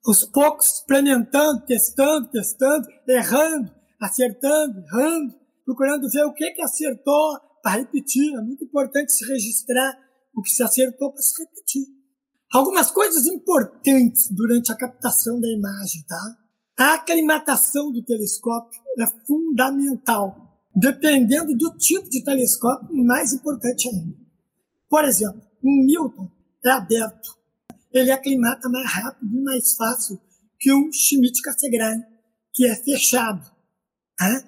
Aos 0.05 0.25
poucos, 0.25 0.65
experimentando, 0.67 1.65
testando, 1.65 2.29
testando, 2.29 2.87
errando, 3.07 3.71
acertando, 4.01 4.79
errando, 4.79 5.35
procurando 5.65 6.09
ver 6.09 6.23
o 6.23 6.33
que, 6.33 6.51
que 6.51 6.61
acertou 6.61 7.39
para 7.61 7.79
repetir. 7.79 8.33
É 8.35 8.41
muito 8.41 8.63
importante 8.63 9.11
se 9.11 9.25
registrar 9.25 9.99
o 10.33 10.41
que 10.41 10.49
se 10.49 10.63
acertou 10.63 11.11
para 11.11 11.21
se 11.21 11.43
repetir. 11.43 11.85
Algumas 12.53 12.89
coisas 12.89 13.25
importantes 13.25 14.29
durante 14.31 14.71
a 14.71 14.77
captação 14.77 15.41
da 15.41 15.49
imagem, 15.49 16.03
tá? 16.07 16.37
A 16.79 16.93
aclimatação 16.93 17.91
do 17.91 18.03
telescópio 18.03 18.79
é 18.99 19.07
fundamental, 19.25 20.61
dependendo 20.75 21.57
do 21.57 21.75
tipo 21.75 22.07
de 22.07 22.23
telescópio, 22.23 22.95
mais 23.03 23.33
importante 23.33 23.89
ainda. 23.89 24.15
Por 24.87 25.03
exemplo, 25.03 25.41
um 25.63 25.83
Newton 25.85 26.29
é 26.63 26.69
aberto, 26.69 27.35
ele 27.91 28.11
aclimata 28.11 28.69
mais 28.69 28.85
rápido 28.91 29.35
e 29.35 29.41
mais 29.41 29.73
fácil 29.73 30.21
que 30.59 30.71
um 30.71 30.91
Schmidt-Cassegrain, 30.91 31.99
que 32.53 32.67
é 32.67 32.75
fechado. 32.75 33.43
Né? 34.19 34.43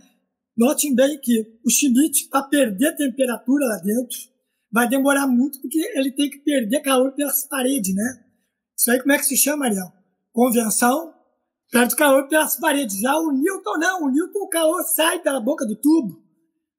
Notem 0.55 0.93
bem 0.93 1.19
que 1.19 1.59
o 1.65 1.69
Schmidt, 1.69 2.29
para 2.29 2.43
perder 2.43 2.95
temperatura 2.95 3.65
lá 3.65 3.77
dentro, 3.77 4.17
vai 4.71 4.87
demorar 4.87 5.25
muito, 5.25 5.59
porque 5.61 5.79
ele 5.95 6.11
tem 6.11 6.29
que 6.29 6.39
perder 6.39 6.81
calor 6.81 7.11
pelas 7.13 7.47
paredes, 7.47 7.95
né? 7.95 8.23
Isso 8.77 8.91
aí 8.91 8.99
como 8.99 9.13
é 9.13 9.17
que 9.17 9.25
se 9.25 9.35
chama, 9.35 9.65
Ariel? 9.65 9.91
Convenção 10.31 11.18
perde 11.71 11.95
calor 11.95 12.27
pelas 12.27 12.57
paredes. 12.57 12.99
Já 12.99 13.15
o 13.17 13.31
Newton 13.31 13.77
não, 13.77 14.03
o 14.03 14.09
Newton 14.09 14.39
o 14.39 14.49
calor 14.49 14.83
sai 14.83 15.19
pela 15.19 15.39
boca 15.39 15.65
do 15.65 15.75
tubo. 15.75 16.21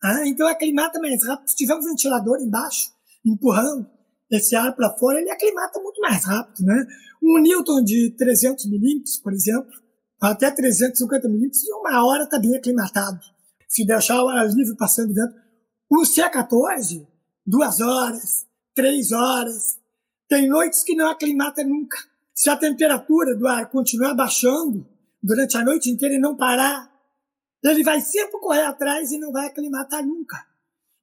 Ah, 0.02 0.26
então 0.26 0.46
aclimata 0.46 0.98
mais 0.98 1.24
rápido. 1.26 1.48
Se 1.48 1.56
tiver 1.56 1.74
um 1.74 1.82
ventilador 1.82 2.38
embaixo, 2.40 2.90
empurrando, 3.24 3.86
esse 4.30 4.54
ar 4.54 4.74
para 4.74 4.96
fora, 4.96 5.20
ele 5.20 5.30
aclimata 5.30 5.80
muito 5.80 6.00
mais 6.00 6.24
rápido, 6.24 6.64
né? 6.64 6.86
Um 7.22 7.38
Newton 7.40 7.82
de 7.82 8.14
300 8.16 8.66
milímetros, 8.66 9.18
por 9.18 9.32
exemplo, 9.32 9.70
até 10.20 10.50
350 10.50 11.28
milímetros, 11.28 11.64
em 11.64 11.72
uma 11.72 12.04
hora 12.04 12.24
está 12.24 12.38
bem 12.38 12.56
aclimatado. 12.56 13.20
Se 13.68 13.84
deixar 13.84 14.22
o 14.22 14.28
ar 14.28 14.46
livre 14.48 14.76
passando 14.76 15.12
dentro. 15.12 15.34
Um 15.90 16.02
C14, 16.02 17.06
duas 17.44 17.80
horas, 17.80 18.46
três 18.74 19.12
horas. 19.12 19.78
Tem 20.28 20.48
noites 20.48 20.82
que 20.84 20.94
não 20.94 21.08
aclimata 21.08 21.64
nunca. 21.64 21.98
Se 22.40 22.48
a 22.48 22.56
temperatura 22.56 23.36
do 23.36 23.46
ar 23.46 23.70
continuar 23.70 24.14
baixando 24.14 24.88
durante 25.22 25.58
a 25.58 25.62
noite 25.62 25.90
inteira 25.90 26.14
e 26.14 26.18
não 26.18 26.34
parar, 26.34 26.90
ele 27.62 27.84
vai 27.84 28.00
sempre 28.00 28.40
correr 28.40 28.62
atrás 28.62 29.12
e 29.12 29.18
não 29.18 29.30
vai 29.30 29.48
aclimatar 29.48 30.02
nunca. 30.02 30.38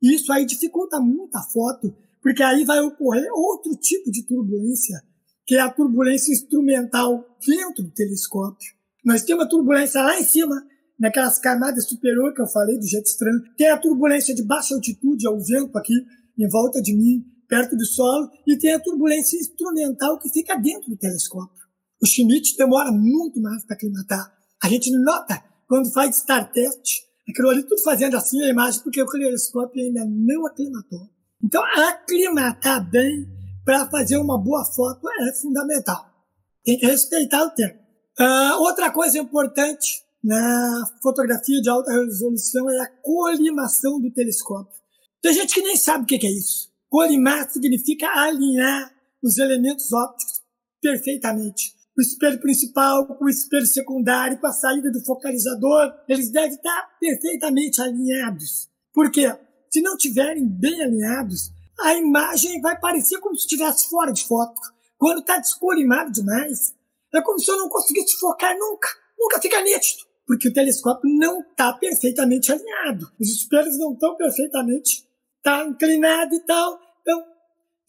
Isso 0.02 0.34
aí 0.34 0.48
dificulta 0.48 1.00
muito 1.00 1.36
a 1.36 1.44
foto, 1.44 1.96
porque 2.24 2.42
aí 2.42 2.66
vai 2.66 2.80
ocorrer 2.80 3.30
outro 3.32 3.76
tipo 3.76 4.10
de 4.10 4.26
turbulência, 4.26 5.00
que 5.46 5.54
é 5.54 5.60
a 5.60 5.70
turbulência 5.70 6.34
instrumental 6.34 7.24
dentro 7.46 7.84
do 7.84 7.92
telescópio. 7.92 8.74
Nós 9.06 9.22
temos 9.22 9.46
a 9.46 9.48
turbulência 9.48 10.02
lá 10.02 10.20
em 10.20 10.24
cima, 10.24 10.56
naquelas 11.00 11.38
camadas 11.38 11.88
superiores 11.88 12.34
que 12.34 12.42
eu 12.42 12.48
falei 12.48 12.80
do 12.80 12.88
jet 12.88 13.06
estranho. 13.06 13.44
Tem 13.56 13.70
a 13.70 13.78
turbulência 13.78 14.34
de 14.34 14.42
baixa 14.42 14.74
altitude, 14.74 15.28
é 15.28 15.30
o 15.30 15.40
vento 15.40 15.78
aqui 15.78 15.94
em 16.36 16.50
volta 16.50 16.82
de 16.82 16.96
mim, 16.96 17.24
perto 17.48 17.76
do 17.76 17.86
solo, 17.86 18.30
e 18.46 18.58
tem 18.58 18.74
a 18.74 18.80
turbulência 18.80 19.38
instrumental 19.38 20.20
que 20.20 20.30
fica 20.30 20.56
dentro 20.56 20.90
do 20.90 20.98
telescópio. 20.98 21.58
O 22.02 22.06
Schmidt 22.06 22.56
demora 22.58 22.92
muito 22.92 23.42
mais 23.42 23.66
para 23.66 23.76
aclimatar. 23.76 24.32
A 24.62 24.70
gente 24.70 24.92
nota 24.92 25.44
quando 25.68 25.92
faz 25.92 26.18
Star 26.18 26.52
Test, 26.52 27.04
aquilo 27.30 27.50
ali 27.50 27.64
tudo 27.64 27.82
fazendo 27.82 28.16
assim 28.16 28.42
a 28.44 28.50
imagem, 28.50 28.82
porque 28.82 29.02
o 29.02 29.06
telescópio 29.06 29.84
ainda 29.84 30.06
não 30.06 30.46
aclimatou. 30.46 31.10
Então, 31.44 31.64
aclimatar 31.64 32.90
bem 32.90 33.28
para 33.64 33.88
fazer 33.90 34.18
uma 34.18 34.38
boa 34.38 34.64
foto 34.66 35.08
é 35.10 35.34
fundamental. 35.34 36.06
Tem 36.64 36.78
que 36.78 36.86
respeitar 36.86 37.44
o 37.44 37.52
tempo. 37.52 37.78
Uh, 38.20 38.62
outra 38.62 38.92
coisa 38.92 39.18
importante 39.18 40.04
na 40.24 40.84
fotografia 41.02 41.62
de 41.62 41.70
alta 41.70 41.92
resolução 41.92 42.70
é 42.70 42.80
a 42.80 42.88
colimação 43.02 44.00
do 44.00 44.12
telescópio. 44.12 44.74
Tem 45.22 45.34
gente 45.34 45.54
que 45.54 45.62
nem 45.62 45.78
sabe 45.78 46.04
o 46.04 46.08
que 46.08 46.26
é 46.26 46.32
isso. 46.32 46.70
Colimar 46.90 47.50
significa 47.50 48.08
alinhar 48.08 48.94
os 49.22 49.38
elementos 49.38 49.92
ópticos 49.92 50.42
perfeitamente. 50.82 51.76
O 51.98 52.02
espelho 52.02 52.40
principal 52.40 53.08
com 53.08 53.26
o 53.26 53.30
espelho 53.30 53.66
secundário, 53.66 54.40
com 54.40 54.48
a 54.48 54.54
saída 54.54 54.92
do 54.92 55.04
focalizador, 55.04 55.94
eles 56.08 56.32
devem 56.32 56.52
estar 56.52 56.98
perfeitamente 57.00 57.82
alinhados. 57.82 58.70
Por 58.94 59.12
quê? 59.12 59.36
Se 59.72 59.82
não 59.82 59.96
estiverem 59.96 60.48
bem 60.48 60.82
alinhados, 60.82 61.52
a 61.80 61.96
imagem 61.96 62.62
vai 62.62 62.80
parecer 62.80 63.20
como 63.20 63.36
se 63.36 63.42
estivesse 63.42 63.90
fora 63.90 64.12
de 64.12 64.24
foco. 64.26 64.62
Quando 64.98 65.20
está 65.20 65.38
descolimado 65.40 66.12
demais, 66.12 66.74
é 67.14 67.22
como 67.22 67.40
se 67.40 67.50
eu 67.50 67.58
não 67.58 67.70
conseguisse 67.70 68.18
focar 68.20 68.56
nunca. 68.58 68.88
Nunca 69.18 69.42
fica 69.42 69.62
nítido. 69.62 70.04
Porque 70.26 70.50
o 70.50 70.54
telescópio 70.54 71.10
não 71.18 71.42
está 71.42 71.74
perfeitamente 71.74 72.52
alinhado. 72.52 73.12
Os 73.20 73.30
espelhos 73.30 73.78
não 73.78 73.94
estão 73.94 74.16
perfeitamente 74.16 75.07
está 75.38 75.66
inclinado 75.66 76.34
e 76.34 76.40
tal. 76.46 76.80
Então, 77.02 77.24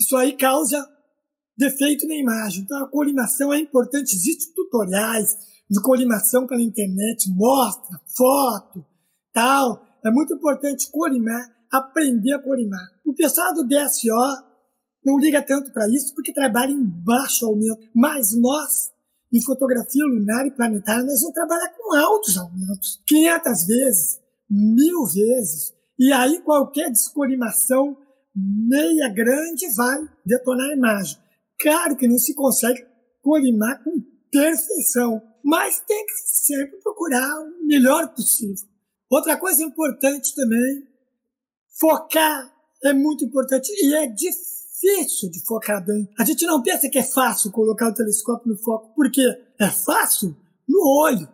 isso 0.00 0.16
aí 0.16 0.36
causa 0.36 0.86
defeito 1.56 2.06
na 2.06 2.14
imagem. 2.14 2.62
Então, 2.62 2.84
a 2.84 2.88
colimação 2.88 3.52
é 3.52 3.58
importante. 3.58 4.14
Existem 4.14 4.54
tutoriais 4.54 5.36
de 5.68 5.80
colimação 5.82 6.46
pela 6.46 6.62
internet, 6.62 7.28
mostra, 7.30 8.00
foto, 8.16 8.86
tal. 9.32 9.84
É 10.04 10.10
muito 10.10 10.34
importante 10.34 10.90
colimar, 10.90 11.44
aprender 11.70 12.34
a 12.34 12.42
colimar. 12.42 12.86
O 13.04 13.12
pessoal 13.12 13.52
do 13.52 13.66
DSO 13.66 14.48
não 15.04 15.18
liga 15.18 15.42
tanto 15.42 15.72
para 15.72 15.88
isso 15.88 16.14
porque 16.14 16.32
trabalha 16.32 16.70
em 16.70 16.84
baixo 16.84 17.46
aumento. 17.46 17.88
Mas 17.94 18.34
nós, 18.34 18.90
em 19.32 19.42
fotografia 19.42 20.04
lunar 20.04 20.46
e 20.46 20.50
planetária, 20.50 21.04
nós 21.04 21.20
vamos 21.20 21.34
trabalhar 21.34 21.68
com 21.76 21.96
altos 21.96 22.36
aumentos. 22.38 23.02
500 23.06 23.66
vezes, 23.66 24.20
mil 24.48 25.04
vezes. 25.06 25.74
E 25.98 26.12
aí 26.12 26.40
qualquer 26.42 26.90
descolimação 26.90 27.96
meia 28.34 29.08
grande 29.08 29.66
vai 29.74 29.98
detonar 30.24 30.70
a 30.70 30.74
imagem. 30.74 31.18
Claro 31.60 31.96
que 31.96 32.06
não 32.06 32.18
se 32.18 32.34
consegue 32.34 32.86
colimar 33.20 33.82
com 33.82 33.90
perfeição, 34.30 35.20
mas 35.44 35.80
tem 35.80 36.06
que 36.06 36.12
sempre 36.44 36.80
procurar 36.80 37.40
o 37.40 37.66
melhor 37.66 38.14
possível. 38.14 38.68
Outra 39.10 39.36
coisa 39.36 39.64
importante 39.64 40.34
também, 40.34 40.86
focar 41.80 42.52
é 42.84 42.92
muito 42.92 43.24
importante 43.24 43.68
e 43.72 43.94
é 43.94 44.06
difícil 44.06 45.30
de 45.30 45.44
focar 45.44 45.84
bem. 45.84 46.08
A 46.18 46.24
gente 46.24 46.46
não 46.46 46.62
pensa 46.62 46.88
que 46.88 46.98
é 46.98 47.02
fácil 47.02 47.50
colocar 47.50 47.88
o 47.88 47.94
telescópio 47.94 48.52
no 48.52 48.58
foco, 48.58 48.94
porque 48.94 49.22
é 49.58 49.68
fácil 49.68 50.36
no 50.68 50.80
olho. 51.02 51.28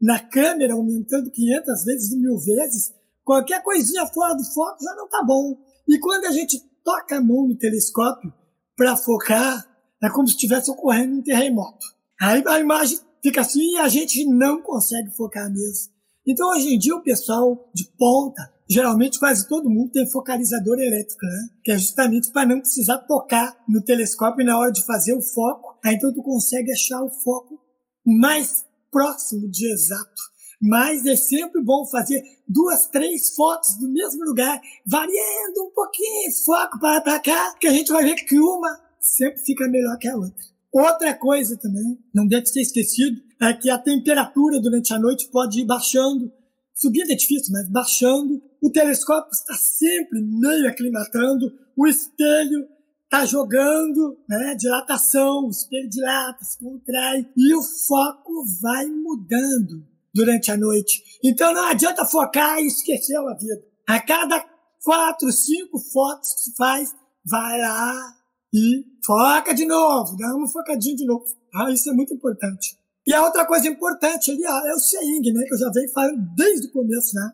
Na 0.00 0.20
câmera, 0.20 0.74
aumentando 0.74 1.30
500 1.30 1.84
vezes, 1.84 2.16
mil 2.16 2.38
vezes, 2.38 2.94
Qualquer 3.28 3.62
coisinha 3.62 4.06
fora 4.06 4.32
do 4.34 4.42
foco 4.42 4.82
já 4.82 4.94
não 4.94 5.06
tá 5.06 5.22
bom. 5.22 5.54
E 5.86 5.98
quando 5.98 6.24
a 6.24 6.30
gente 6.30 6.58
toca 6.82 7.18
a 7.18 7.20
mão 7.20 7.46
no 7.46 7.58
telescópio 7.58 8.32
para 8.74 8.96
focar, 8.96 9.68
é 10.02 10.08
como 10.08 10.26
se 10.26 10.32
estivesse 10.32 10.70
ocorrendo 10.70 11.18
um 11.18 11.22
terremoto. 11.22 11.86
Aí 12.18 12.42
a 12.46 12.58
imagem 12.58 12.98
fica 13.22 13.42
assim 13.42 13.74
e 13.74 13.78
a 13.80 13.86
gente 13.86 14.24
não 14.24 14.62
consegue 14.62 15.10
focar 15.10 15.52
mesmo. 15.52 15.92
Então 16.26 16.48
hoje 16.48 16.72
em 16.72 16.78
dia 16.78 16.96
o 16.96 17.02
pessoal 17.02 17.70
de 17.74 17.84
ponta, 17.98 18.50
geralmente 18.66 19.18
quase 19.18 19.46
todo 19.46 19.68
mundo 19.68 19.92
tem 19.92 20.10
focalizador 20.10 20.78
elétrico, 20.78 21.26
né? 21.26 21.48
Que 21.62 21.72
é 21.72 21.76
justamente 21.76 22.32
para 22.32 22.48
não 22.48 22.60
precisar 22.60 22.96
tocar 23.00 23.62
no 23.68 23.82
telescópio 23.82 24.46
na 24.46 24.58
hora 24.58 24.72
de 24.72 24.86
fazer 24.86 25.12
o 25.12 25.20
foco. 25.20 25.78
Aí 25.84 25.96
então 25.96 26.14
tu 26.14 26.22
consegue 26.22 26.72
achar 26.72 27.02
o 27.02 27.10
foco 27.10 27.60
mais 28.06 28.64
próximo 28.90 29.50
de 29.50 29.70
exato. 29.70 30.37
Mas 30.60 31.06
é 31.06 31.14
sempre 31.14 31.62
bom 31.62 31.86
fazer 31.86 32.20
duas, 32.46 32.86
três 32.86 33.34
fotos 33.34 33.78
do 33.78 33.88
mesmo 33.88 34.24
lugar, 34.24 34.60
variando 34.84 35.64
um 35.64 35.70
pouquinho 35.70 36.32
foco 36.44 36.80
para 36.80 37.00
para 37.00 37.20
cá, 37.20 37.54
que 37.60 37.68
a 37.68 37.72
gente 37.72 37.92
vai 37.92 38.02
ver 38.02 38.16
que 38.16 38.38
uma 38.38 38.80
sempre 39.00 39.40
fica 39.40 39.68
melhor 39.68 39.96
que 39.98 40.08
a 40.08 40.16
outra. 40.16 40.44
Outra 40.72 41.14
coisa 41.14 41.56
também, 41.56 41.98
não 42.12 42.26
deve 42.26 42.46
ser 42.46 42.60
esquecido, 42.60 43.20
é 43.40 43.52
que 43.54 43.70
a 43.70 43.78
temperatura 43.78 44.60
durante 44.60 44.92
a 44.92 44.98
noite 44.98 45.28
pode 45.28 45.60
ir 45.60 45.64
baixando. 45.64 46.30
Subindo 46.74 47.10
é 47.10 47.14
difícil, 47.14 47.52
mas 47.52 47.68
baixando. 47.68 48.42
O 48.62 48.70
telescópio 48.70 49.30
está 49.32 49.54
sempre 49.54 50.20
meio 50.20 50.68
aclimatando. 50.68 51.52
O 51.76 51.86
espelho 51.86 52.68
está 53.04 53.24
jogando, 53.24 54.18
né? 54.28 54.54
Dilatação, 54.56 55.46
o 55.46 55.50
espelho 55.50 55.88
dilata, 55.88 56.44
se 56.44 56.58
contrai. 56.58 57.26
E 57.36 57.54
o 57.54 57.62
foco 57.62 58.44
vai 58.60 58.86
mudando 58.86 59.87
durante 60.14 60.50
a 60.50 60.56
noite. 60.56 61.02
Então 61.22 61.52
não 61.52 61.66
adianta 61.66 62.04
focar 62.04 62.58
e 62.58 62.66
esquecer 62.66 63.16
a 63.16 63.34
vida. 63.34 63.62
A 63.86 64.00
cada 64.00 64.44
quatro, 64.82 65.30
cinco 65.32 65.78
fotos 65.78 66.34
que 66.34 66.40
se 66.40 66.56
faz, 66.56 66.94
vai 67.24 67.60
lá 67.60 68.16
e 68.52 68.84
foca 69.04 69.54
de 69.54 69.66
novo, 69.66 70.16
dá 70.16 70.34
uma 70.34 70.48
focadinha 70.48 70.96
de 70.96 71.06
novo. 71.06 71.24
Ah, 71.54 71.70
isso 71.70 71.90
é 71.90 71.92
muito 71.92 72.14
importante. 72.14 72.76
E 73.06 73.14
a 73.14 73.24
outra 73.24 73.46
coisa 73.46 73.68
importante 73.68 74.30
ali 74.30 74.44
é 74.44 74.74
o 74.74 74.78
seeing, 74.78 75.32
né, 75.32 75.44
que 75.46 75.54
eu 75.54 75.58
já 75.58 75.70
venho 75.70 75.90
falando 75.92 76.34
desde 76.36 76.66
o 76.66 76.72
começo, 76.72 77.14
né? 77.14 77.32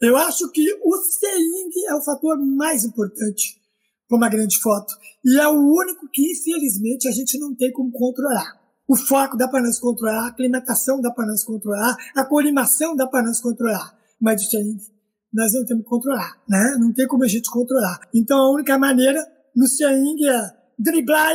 Eu 0.00 0.16
acho 0.16 0.50
que 0.50 0.62
o 0.84 0.96
seeing 0.96 1.70
é 1.88 1.94
o 1.94 2.02
fator 2.02 2.36
mais 2.38 2.84
importante 2.84 3.58
para 4.06 4.18
uma 4.18 4.28
grande 4.28 4.58
foto. 4.58 4.92
E 5.24 5.38
é 5.38 5.48
o 5.48 5.58
único 5.58 6.08
que, 6.12 6.32
infelizmente, 6.32 7.08
a 7.08 7.12
gente 7.12 7.38
não 7.38 7.54
tem 7.54 7.72
como 7.72 7.90
controlar. 7.90 8.60
O 8.88 8.96
foco 8.96 9.36
dá 9.36 9.48
para 9.48 9.62
nós 9.62 9.78
controlar, 9.78 10.24
a 10.24 10.28
aclimatação 10.28 11.00
dá 11.00 11.10
para 11.10 11.26
nós 11.26 11.44
controlar, 11.44 11.96
a 12.14 12.24
colimação 12.24 12.94
dá 12.94 13.06
para 13.06 13.26
nós 13.26 13.40
controlar. 13.40 13.98
Mas 14.20 14.42
isso 14.42 14.56
aí 14.56 14.76
nós 15.32 15.52
não 15.52 15.64
temos 15.66 15.82
que 15.82 15.88
controlar, 15.88 16.42
né? 16.48 16.76
Não 16.78 16.92
tem 16.92 17.06
como 17.06 17.24
a 17.24 17.28
gente 17.28 17.50
controlar. 17.50 18.00
Então 18.14 18.38
a 18.38 18.52
única 18.52 18.78
maneira 18.78 19.20
no 19.54 19.66
Seeing 19.66 20.24
é 20.26 20.56
driblar 20.78 21.34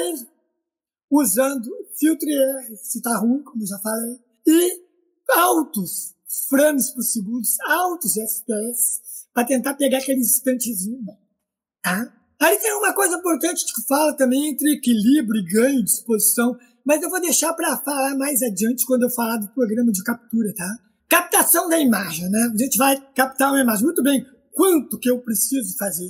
usando 1.09 1.69
filtro 1.99 2.29
R, 2.29 2.77
se 2.77 3.01
tá 3.01 3.17
ruim, 3.17 3.43
como 3.43 3.65
já 3.65 3.77
falei, 3.79 4.17
e 4.47 4.81
altos 5.35 6.15
frames 6.49 6.89
por 6.91 7.03
segundo, 7.03 7.43
altos 7.67 8.17
FPS, 8.17 9.01
para 9.33 9.45
tentar 9.45 9.73
pegar 9.75 9.97
aqueles 9.97 10.37
instantezinhos, 10.37 11.05
tá? 11.83 12.17
Aí 12.41 12.57
tem 12.57 12.73
uma 12.73 12.93
coisa 12.93 13.17
importante 13.17 13.63
que 13.65 13.87
fala 13.87 14.17
também 14.17 14.49
entre 14.49 14.73
equilíbrio 14.73 15.41
e 15.41 15.45
ganho 15.45 15.83
de 15.83 15.91
exposição. 15.91 16.57
Mas 16.85 17.01
eu 17.01 17.09
vou 17.09 17.21
deixar 17.21 17.53
para 17.53 17.77
falar 17.77 18.15
mais 18.15 18.41
adiante 18.41 18.85
quando 18.85 19.03
eu 19.03 19.11
falar 19.11 19.37
do 19.37 19.53
programa 19.53 19.91
de 19.91 20.03
captura, 20.03 20.53
tá? 20.55 20.77
Captação 21.07 21.69
da 21.69 21.79
imagem, 21.79 22.29
né? 22.29 22.51
A 22.53 22.57
gente 22.57 22.77
vai 22.77 22.99
captar 23.13 23.51
uma 23.51 23.61
imagem. 23.61 23.85
Muito 23.85 24.01
bem, 24.01 24.25
quanto 24.53 24.97
que 24.97 25.09
eu 25.09 25.21
preciso 25.21 25.77
fazer? 25.77 26.09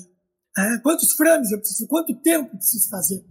É, 0.57 0.77
quantos 0.79 1.13
frames 1.13 1.51
eu 1.51 1.59
preciso? 1.59 1.87
Quanto 1.87 2.13
tempo 2.21 2.49
eu 2.53 2.57
preciso 2.57 2.89
fazer? 2.89 3.25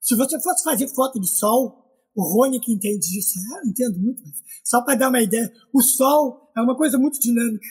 Se 0.00 0.14
você 0.14 0.40
fosse 0.40 0.64
fazer 0.64 0.88
foto 0.88 1.20
de 1.20 1.28
sol, 1.28 1.84
o 2.14 2.22
Rony 2.22 2.60
que 2.60 2.72
entende 2.72 3.08
disso, 3.08 3.38
é, 3.38 3.60
eu 3.60 3.70
entendo 3.70 3.98
muito, 3.98 4.22
mas 4.24 4.42
só 4.64 4.82
para 4.82 4.96
dar 4.96 5.08
uma 5.08 5.22
ideia, 5.22 5.52
o 5.72 5.80
sol 5.80 6.50
é 6.56 6.60
uma 6.60 6.76
coisa 6.76 6.98
muito 6.98 7.20
dinâmica. 7.20 7.66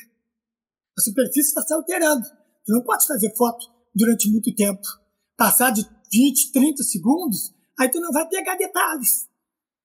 A 0.97 1.01
superfície 1.01 1.49
está 1.49 1.61
se 1.61 1.73
alterando. 1.73 2.23
Você 2.23 2.73
não 2.73 2.83
pode 2.83 3.05
fazer 3.05 3.35
foto 3.35 3.65
durante 3.93 4.29
muito 4.29 4.53
tempo. 4.55 4.81
Passar 5.37 5.71
de 5.71 5.85
20, 6.11 6.51
30 6.51 6.83
segundos, 6.83 7.53
aí 7.79 7.89
tu 7.89 7.99
não 7.99 8.11
vai 8.11 8.27
pegar 8.27 8.55
detalhes. 8.55 9.27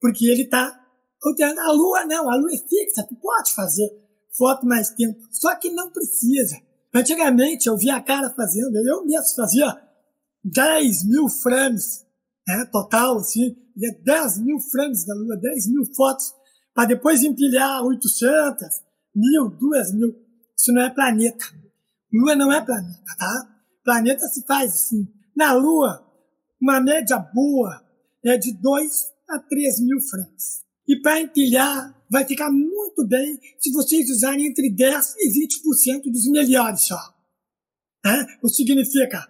Porque 0.01 0.27
ele 0.27 0.43
está 0.43 0.81
a 1.25 1.73
Lua 1.73 2.05
não, 2.05 2.29
a 2.29 2.37
Lua 2.37 2.53
é 2.53 2.59
fixa, 2.59 3.07
tu 3.09 3.15
pode 3.17 3.55
fazer 3.55 3.89
foto 4.37 4.67
mais 4.67 4.91
tempo, 4.91 5.21
só 5.31 5.55
que 5.55 5.71
não 5.71 5.91
precisa. 5.91 6.57
Antigamente 6.93 7.69
eu 7.69 7.77
via 7.77 7.97
a 7.97 8.03
cara 8.03 8.31
fazendo, 8.31 8.77
eu 8.77 9.05
mesmo 9.05 9.35
fazia 9.37 9.81
10 10.45 11.07
mil 11.07 11.29
frames, 11.29 12.05
né, 12.47 12.67
total, 12.73 13.19
assim, 13.19 13.57
10 14.05 14.39
mil 14.39 14.59
frames 14.59 15.07
da 15.07 15.15
Lua, 15.15 15.37
10 15.37 15.69
mil 15.69 15.85
fotos, 15.95 16.33
para 16.75 16.89
depois 16.89 17.23
empilhar 17.23 17.83
800, 17.85 18.67
mil, 19.15 19.51
duas 19.51 19.93
mil. 19.93 20.15
Isso 20.57 20.73
não 20.73 20.83
é 20.83 20.91
planeta. 20.91 21.45
Lua 22.13 22.35
não 22.35 22.53
é 22.53 22.65
planeta, 22.65 23.17
tá? 23.19 23.49
Planeta 23.85 24.27
se 24.29 24.45
faz 24.47 24.73
assim. 24.73 25.07
Na 25.37 25.53
Lua, 25.53 26.05
uma 26.63 26.81
média 26.81 27.19
boa 27.19 27.85
é 28.25 28.39
de 28.39 28.53
2 28.53 29.13
a 29.31 29.39
3 29.41 29.81
mil 29.81 30.01
frames. 30.01 30.63
E 30.87 31.01
para 31.01 31.21
empilhar, 31.21 31.93
vai 32.09 32.25
ficar 32.25 32.51
muito 32.53 33.05
bem 33.07 33.39
se 33.59 33.73
vocês 33.73 34.09
usarem 34.09 34.47
entre 34.47 34.71
10 34.71 35.15
e 35.19 35.47
20% 35.69 36.05
dos 36.05 36.31
melhores 36.31 36.83
só. 36.83 37.01
Né? 38.05 38.39
O 38.43 38.49
que 38.49 38.55
significa 38.55 39.27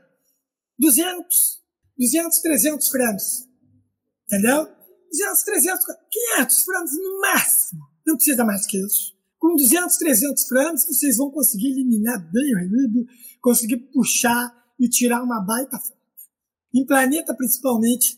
200, 0.79 1.63
200, 1.99 2.41
300 2.41 2.89
frames. 2.89 3.49
Entendeu? 4.27 4.69
200, 5.11 5.43
300, 5.43 5.85
500 6.37 6.63
frames 6.65 6.91
no 6.99 7.21
máximo. 7.21 7.81
Não 8.07 8.17
precisa 8.17 8.45
mais 8.45 8.67
que 8.67 8.77
isso. 8.79 9.13
Com 9.39 9.57
200, 9.57 9.97
300 9.97 10.45
frames, 10.45 10.87
vocês 10.87 11.17
vão 11.17 11.31
conseguir 11.31 11.69
eliminar 11.69 12.19
bem 12.31 12.55
o 12.55 12.59
ruído, 12.59 13.07
conseguir 13.41 13.79
puxar 13.93 14.53
e 14.79 14.89
tirar 14.89 15.23
uma 15.23 15.41
baita 15.41 15.79
foto. 15.79 16.02
Em 16.75 16.87
planeta, 16.87 17.35
principalmente, 17.35 18.17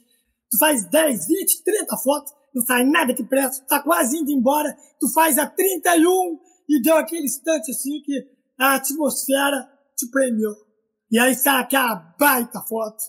tu 0.50 0.58
faz 0.58 0.84
10, 0.88 1.26
20, 1.26 1.62
30 1.64 1.96
fotos, 1.98 2.32
não 2.54 2.64
sai 2.64 2.84
nada 2.84 3.12
que 3.12 3.24
presta, 3.24 3.64
tá 3.66 3.82
quase 3.82 4.16
indo 4.16 4.30
embora, 4.30 4.76
tu 5.00 5.12
faz 5.12 5.38
a 5.38 5.46
31 5.46 6.38
e 6.68 6.80
deu 6.80 6.96
aquele 6.96 7.24
instante 7.24 7.70
assim 7.72 8.00
que 8.02 8.26
a 8.58 8.76
atmosfera 8.76 9.68
te 9.96 10.08
premiou. 10.10 10.54
E 11.10 11.18
aí 11.18 11.34
sai 11.34 11.62
aquela 11.62 11.96
baita 12.18 12.60
foto. 12.62 13.02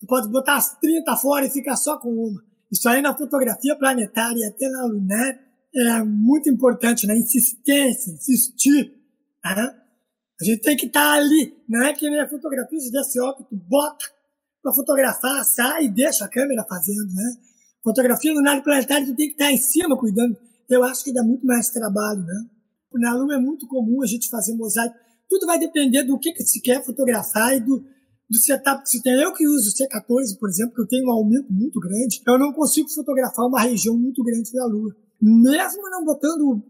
Tu 0.00 0.06
pode 0.06 0.28
botar 0.28 0.56
as 0.56 0.78
30 0.78 1.16
fora 1.16 1.46
e 1.46 1.50
ficar 1.50 1.76
só 1.76 1.98
com 1.98 2.10
uma. 2.10 2.42
Isso 2.70 2.88
aí 2.88 3.00
na 3.00 3.16
fotografia 3.16 3.76
planetária 3.76 4.38
e 4.38 4.44
até 4.44 4.68
na 4.68 4.84
lunar 4.84 5.38
é 5.74 6.02
muito 6.02 6.50
importante, 6.50 7.06
né? 7.06 7.16
insistência, 7.16 8.12
insistir. 8.12 8.94
Né? 9.44 9.74
A 10.40 10.44
gente 10.44 10.60
tem 10.60 10.76
que 10.76 10.86
estar 10.86 11.00
tá 11.00 11.12
ali. 11.12 11.56
Não 11.68 11.84
é 11.84 11.92
que 11.92 12.08
nem 12.08 12.20
a 12.20 12.28
fotografia 12.28 12.78
de 12.78 12.90
DSO 12.90 13.36
que 13.36 13.44
tu 13.44 13.56
bota 13.56 14.04
para 14.68 14.74
fotografar, 14.74 15.44
sai 15.44 15.84
e 15.84 15.88
deixa 15.88 16.24
a 16.24 16.28
câmera 16.28 16.64
fazendo, 16.68 17.12
né? 17.14 17.36
Fotografia 17.82 18.32
lunar 18.32 18.62
planetária 18.62 19.06
tu 19.06 19.16
tem 19.16 19.28
que 19.28 19.32
estar 19.32 19.46
tá 19.46 19.52
em 19.52 19.56
cima 19.56 19.96
cuidando. 19.96 20.36
Eu 20.68 20.84
acho 20.84 21.02
que 21.02 21.12
dá 21.12 21.22
muito 21.22 21.46
mais 21.46 21.70
trabalho, 21.70 22.20
né? 22.20 22.46
Na 22.94 23.14
Lua 23.14 23.34
é 23.34 23.38
muito 23.38 23.66
comum 23.66 24.02
a 24.02 24.06
gente 24.06 24.28
fazer 24.28 24.54
mosaico. 24.54 24.94
Tudo 25.28 25.46
vai 25.46 25.58
depender 25.58 26.02
do 26.04 26.18
que, 26.18 26.32
que 26.32 26.42
se 26.42 26.60
quer 26.60 26.84
fotografar 26.84 27.56
e 27.56 27.60
do, 27.60 27.78
do 28.28 28.38
setup 28.38 28.82
que 28.82 28.90
se 28.90 29.02
tem. 29.02 29.14
Eu 29.14 29.32
que 29.32 29.46
uso 29.46 29.70
o 29.70 29.72
C14, 29.72 30.38
por 30.38 30.48
exemplo, 30.48 30.74
que 30.74 30.80
eu 30.82 30.88
tenho 30.88 31.06
um 31.06 31.12
aumento 31.12 31.50
muito 31.50 31.78
grande, 31.80 32.20
eu 32.26 32.38
não 32.38 32.52
consigo 32.52 32.88
fotografar 32.90 33.46
uma 33.46 33.60
região 33.60 33.96
muito 33.96 34.22
grande 34.22 34.52
da 34.52 34.66
Lua. 34.66 34.94
Mesmo 35.20 35.82
não 35.90 36.04
botando 36.04 36.62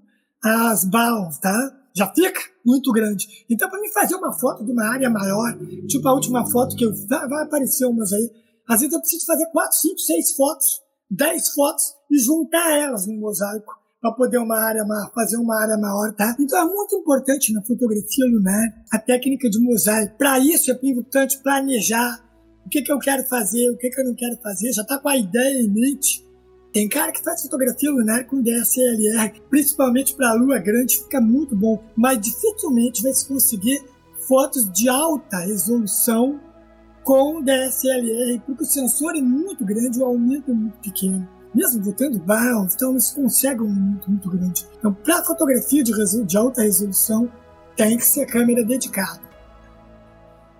as 0.44 0.84
balas, 0.84 1.38
tá? 1.38 1.87
Já 1.98 2.06
fica 2.14 2.40
muito 2.64 2.92
grande. 2.92 3.26
Então, 3.50 3.68
para 3.68 3.80
mim 3.80 3.88
fazer 3.88 4.14
uma 4.14 4.32
foto 4.32 4.64
de 4.64 4.70
uma 4.70 4.84
área 4.84 5.10
maior, 5.10 5.58
tipo 5.88 6.06
a 6.06 6.14
última 6.14 6.46
foto 6.46 6.76
que 6.76 6.84
eu, 6.84 6.92
vai 7.08 7.42
aparecer 7.42 7.86
umas 7.86 8.12
aí, 8.12 8.30
às 8.68 8.80
vezes 8.80 8.94
eu 8.94 9.00
preciso 9.00 9.26
fazer 9.26 9.46
4, 9.46 9.78
5, 9.78 9.98
6 9.98 10.36
fotos, 10.36 10.80
10 11.10 11.48
fotos 11.54 11.84
e 12.08 12.18
juntar 12.20 12.70
elas 12.78 13.04
no 13.08 13.14
mosaico 13.14 13.76
para 14.00 14.12
poder 14.12 14.38
uma 14.38 14.56
área 14.56 14.86
fazer 15.12 15.38
uma 15.38 15.60
área 15.60 15.76
maior, 15.76 16.14
tá? 16.14 16.36
Então 16.38 16.56
é 16.56 16.64
muito 16.72 16.94
importante 16.94 17.52
na 17.52 17.62
fotografia 17.62 18.26
lunar 18.26 18.68
a 18.92 18.98
técnica 19.00 19.50
de 19.50 19.58
mosaico. 19.58 20.16
Para 20.16 20.38
isso 20.38 20.70
é 20.70 20.78
importante 20.80 21.42
planejar 21.42 22.24
o 22.64 22.68
que, 22.68 22.80
que 22.80 22.92
eu 22.92 22.98
quero 23.00 23.24
fazer, 23.24 23.70
o 23.70 23.76
que, 23.76 23.90
que 23.90 24.00
eu 24.00 24.04
não 24.04 24.14
quero 24.14 24.36
fazer, 24.40 24.72
já 24.72 24.84
tá 24.84 24.98
com 24.98 25.08
a 25.08 25.16
ideia 25.16 25.62
em 25.62 25.68
mente. 25.68 26.24
Tem 26.78 26.88
cara 26.88 27.10
que 27.10 27.24
faz 27.24 27.42
fotografia 27.42 27.90
lunar 27.90 28.24
com 28.26 28.40
DSLR, 28.40 29.42
principalmente 29.50 30.14
para 30.14 30.30
a 30.30 30.34
lua 30.34 30.60
grande, 30.60 30.98
fica 30.98 31.20
muito 31.20 31.56
bom, 31.56 31.82
mas 31.96 32.20
dificilmente 32.20 33.02
vai 33.02 33.12
se 33.12 33.26
conseguir 33.26 33.82
fotos 34.28 34.70
de 34.70 34.88
alta 34.88 35.38
resolução 35.38 36.40
com 37.02 37.42
DSLR, 37.42 38.40
porque 38.46 38.62
o 38.62 38.64
sensor 38.64 39.16
é 39.16 39.20
muito 39.20 39.64
grande 39.64 39.98
o 39.98 40.04
aumento 40.04 40.52
é 40.52 40.54
muito 40.54 40.78
pequeno 40.78 41.28
mesmo 41.52 41.82
botando 41.82 42.20
BAL, 42.20 42.68
então 42.72 42.92
eles 42.92 43.10
conseguem 43.10 43.66
um 43.66 43.74
muito, 43.74 44.08
muito 44.08 44.30
grande. 44.30 44.64
Então, 44.78 44.94
para 44.94 45.24
fotografia 45.24 45.82
de, 45.82 45.92
de, 46.24 46.36
alta 46.36 46.62
resolução, 46.62 47.28
tem 47.76 47.96
que 47.96 48.04
ser 48.04 48.24
câmera 48.26 48.62
dedicada. 48.62 49.20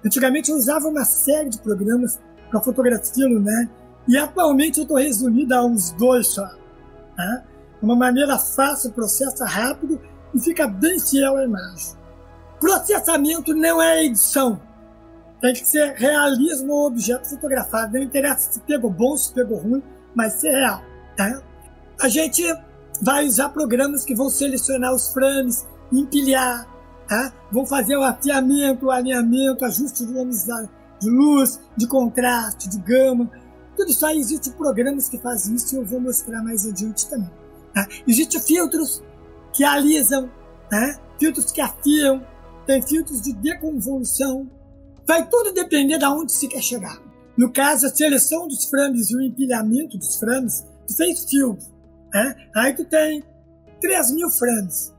Antigamente 0.05 0.51
eu 0.51 0.57
usava 0.57 0.89
uma 0.89 1.05
série 1.05 1.51
de 1.51 1.59
programas 1.59 2.19
para 2.51 2.61
fotografia 2.61 3.29
lunar 3.29 3.71
e 4.09 4.17
atualmente 4.17 4.79
eu 4.79 4.83
estou 4.83 4.97
resumido 4.97 5.55
a 5.55 5.65
uns 5.65 5.93
dois 5.93 6.29
só. 6.29 6.49
Tá? 7.17 7.45
Uma 7.83 7.95
maneira 7.95 8.39
fácil, 8.39 8.93
processa 8.93 9.45
rápido 9.45 10.01
e 10.35 10.41
fica 10.41 10.67
bem 10.67 10.99
fiel 10.99 11.37
à 11.37 11.45
imagem. 11.45 11.97
Processamento 12.59 13.55
não 13.55 13.81
é 13.81 14.05
edição. 14.05 14.61
Tem 15.41 15.53
que 15.53 15.65
ser 15.65 15.95
realismo 15.95 16.73
ou 16.73 16.87
objeto 16.89 17.29
fotografado. 17.29 17.93
Não 17.93 18.03
interessa 18.03 18.53
se 18.53 18.61
pegou 18.61 18.91
bom, 18.91 19.17
se 19.17 19.33
pegou 19.33 19.59
ruim 19.59 19.83
mas 20.19 20.35
ser 20.35 20.51
real. 20.51 20.83
Tá? 21.17 21.41
A 22.01 22.09
gente 22.09 22.43
vai 23.01 23.25
usar 23.25 23.51
programas 23.51 24.05
que 24.05 24.17
vão 24.17 24.29
selecionar 24.29 24.93
os 24.93 25.13
frames, 25.13 25.65
empilhar, 25.93 26.67
tá? 27.09 27.33
vão 27.53 27.65
fazer 27.65 27.97
o 27.97 28.03
afiamento, 28.03 28.87
o 28.87 28.91
alinhamento, 28.91 29.65
ajuste 29.65 30.05
de 30.05 31.09
luz, 31.09 31.61
de 31.77 31.87
contraste, 31.87 32.69
de 32.69 32.79
gama. 32.79 33.31
Tudo 33.79 33.93
isso 33.93 34.05
aí 34.05 34.19
existe 34.19 34.51
programas 34.51 35.09
que 35.09 35.19
fazem 35.19 35.55
isso 35.55 35.77
e 35.77 35.79
eu 35.79 35.85
vou 35.85 36.01
mostrar 36.01 36.43
mais 36.43 36.67
adiante 36.67 37.09
também. 37.09 37.31
Tá? 37.73 37.87
Existem 38.09 38.41
filtros 38.41 39.05
que 39.53 39.63
alisam, 39.63 40.29
tá? 40.69 41.01
filtros 41.17 41.53
que 41.53 41.61
afiam, 41.61 42.27
tem 42.67 42.83
filtros 42.83 43.23
de 43.23 43.33
deconvolução. 43.35 44.51
Vai 45.07 45.29
tudo 45.29 45.53
depender 45.53 45.97
de 45.97 46.05
onde 46.07 46.33
se 46.33 46.49
quer 46.49 46.61
chegar. 46.61 47.01
No 47.37 47.53
caso, 47.53 47.87
a 47.87 47.89
seleção 47.89 48.49
dos 48.49 48.65
frames 48.65 49.11
e 49.11 49.17
o 49.17 49.23
empilhamento 49.23 49.97
dos 49.97 50.17
frames, 50.17 50.67
tu 50.89 50.97
fez 50.97 51.25
filme, 51.31 51.61
né? 52.13 52.35
Aí 52.57 52.75
tu 52.75 52.85
tem 52.85 53.23
3 53.81 54.11
mil 54.11 54.29
frames. 54.29 54.93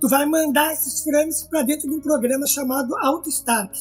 Tu 0.00 0.08
vai 0.08 0.24
mandar 0.24 0.72
esses 0.72 1.04
frames 1.04 1.42
para 1.42 1.60
dentro 1.64 1.86
de 1.86 1.94
um 1.94 2.00
programa 2.00 2.46
chamado 2.46 2.96
AutoStart. 2.96 3.78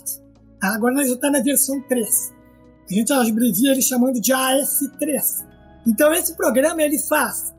Tá? 0.60 0.76
Agora 0.76 0.94
nós 0.94 1.08
já 1.08 1.16
está 1.16 1.32
na 1.32 1.42
versão 1.42 1.82
3. 1.88 2.41
A 2.90 2.94
gente 2.94 3.12
abrevia 3.14 3.72
ele 3.72 3.82
chamando 3.82 4.20
de 4.20 4.34
AS3. 4.34 5.46
Então 5.88 6.14
esse 6.14 6.36
programa 6.36 6.82
ele 6.82 7.00
faz 7.00 7.54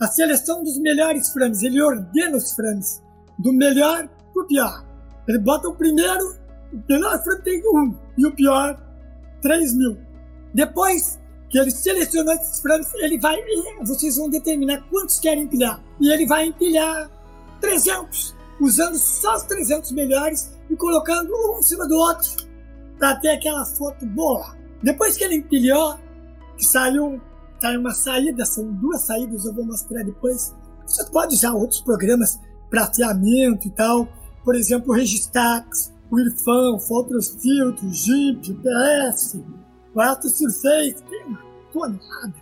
a 0.00 0.06
seleção 0.06 0.62
dos 0.62 0.78
melhores 0.78 1.30
frames, 1.30 1.62
ele 1.62 1.80
ordena 1.80 2.36
os 2.36 2.52
frames 2.52 3.02
do 3.38 3.52
melhor 3.52 4.08
para 4.32 4.42
o 4.42 4.46
pior. 4.46 4.84
Ele 5.26 5.38
bota 5.38 5.68
o 5.68 5.74
primeiro, 5.74 6.36
o 6.72 6.82
melhor 6.88 7.22
frame 7.22 7.42
tem 7.42 7.62
um, 7.66 7.94
e 8.18 8.26
o 8.26 8.34
pior 8.34 8.78
3 9.40 9.74
mil. 9.76 9.98
Depois 10.52 11.18
que 11.48 11.58
ele 11.58 11.70
selecionou 11.70 12.34
esses 12.34 12.60
frames, 12.60 12.92
ele 12.94 13.18
vai. 13.18 13.36
Vocês 13.82 14.16
vão 14.16 14.28
determinar 14.28 14.82
quantos 14.90 15.18
querem 15.20 15.44
empilhar. 15.44 15.80
E 16.00 16.12
ele 16.12 16.26
vai 16.26 16.46
empilhar 16.46 17.10
300, 17.60 18.34
usando 18.60 18.96
só 18.96 19.36
os 19.36 19.44
300 19.44 19.92
melhores 19.92 20.52
e 20.68 20.76
colocando 20.76 21.30
um 21.32 21.58
em 21.58 21.62
cima 21.62 21.86
do 21.86 21.96
outro 21.96 22.30
para 22.98 23.16
ter 23.20 23.30
aquela 23.30 23.64
foto 23.64 24.04
boa. 24.06 24.56
Depois 24.84 25.16
que 25.16 25.24
ele 25.24 25.36
empilhou, 25.36 25.98
que 26.58 26.64
saiu, 26.64 27.18
saiu 27.58 27.80
uma 27.80 27.94
saída, 27.94 28.44
são 28.44 28.70
duas 28.70 29.00
saídas, 29.00 29.46
eu 29.46 29.54
vou 29.54 29.64
mostrar 29.64 30.02
depois. 30.02 30.54
Você 30.86 31.02
pode 31.06 31.34
usar 31.34 31.54
outros 31.54 31.80
programas 31.80 32.38
para 32.68 32.84
afiamento 32.84 33.66
e 33.66 33.70
tal, 33.70 34.06
por 34.44 34.54
exemplo, 34.54 34.92
o 34.92 34.94
Registax, 34.94 35.90
o 36.10 36.20
Irfan, 36.20 36.76
outros 36.90 37.30
filtros, 37.40 37.96
GIMP, 37.96 38.58
PS, 38.60 39.40
o 39.94 40.00
After 40.02 40.30
Surface, 40.30 41.02
tem 41.08 41.24
uma 41.28 41.40
tonelada 41.72 42.34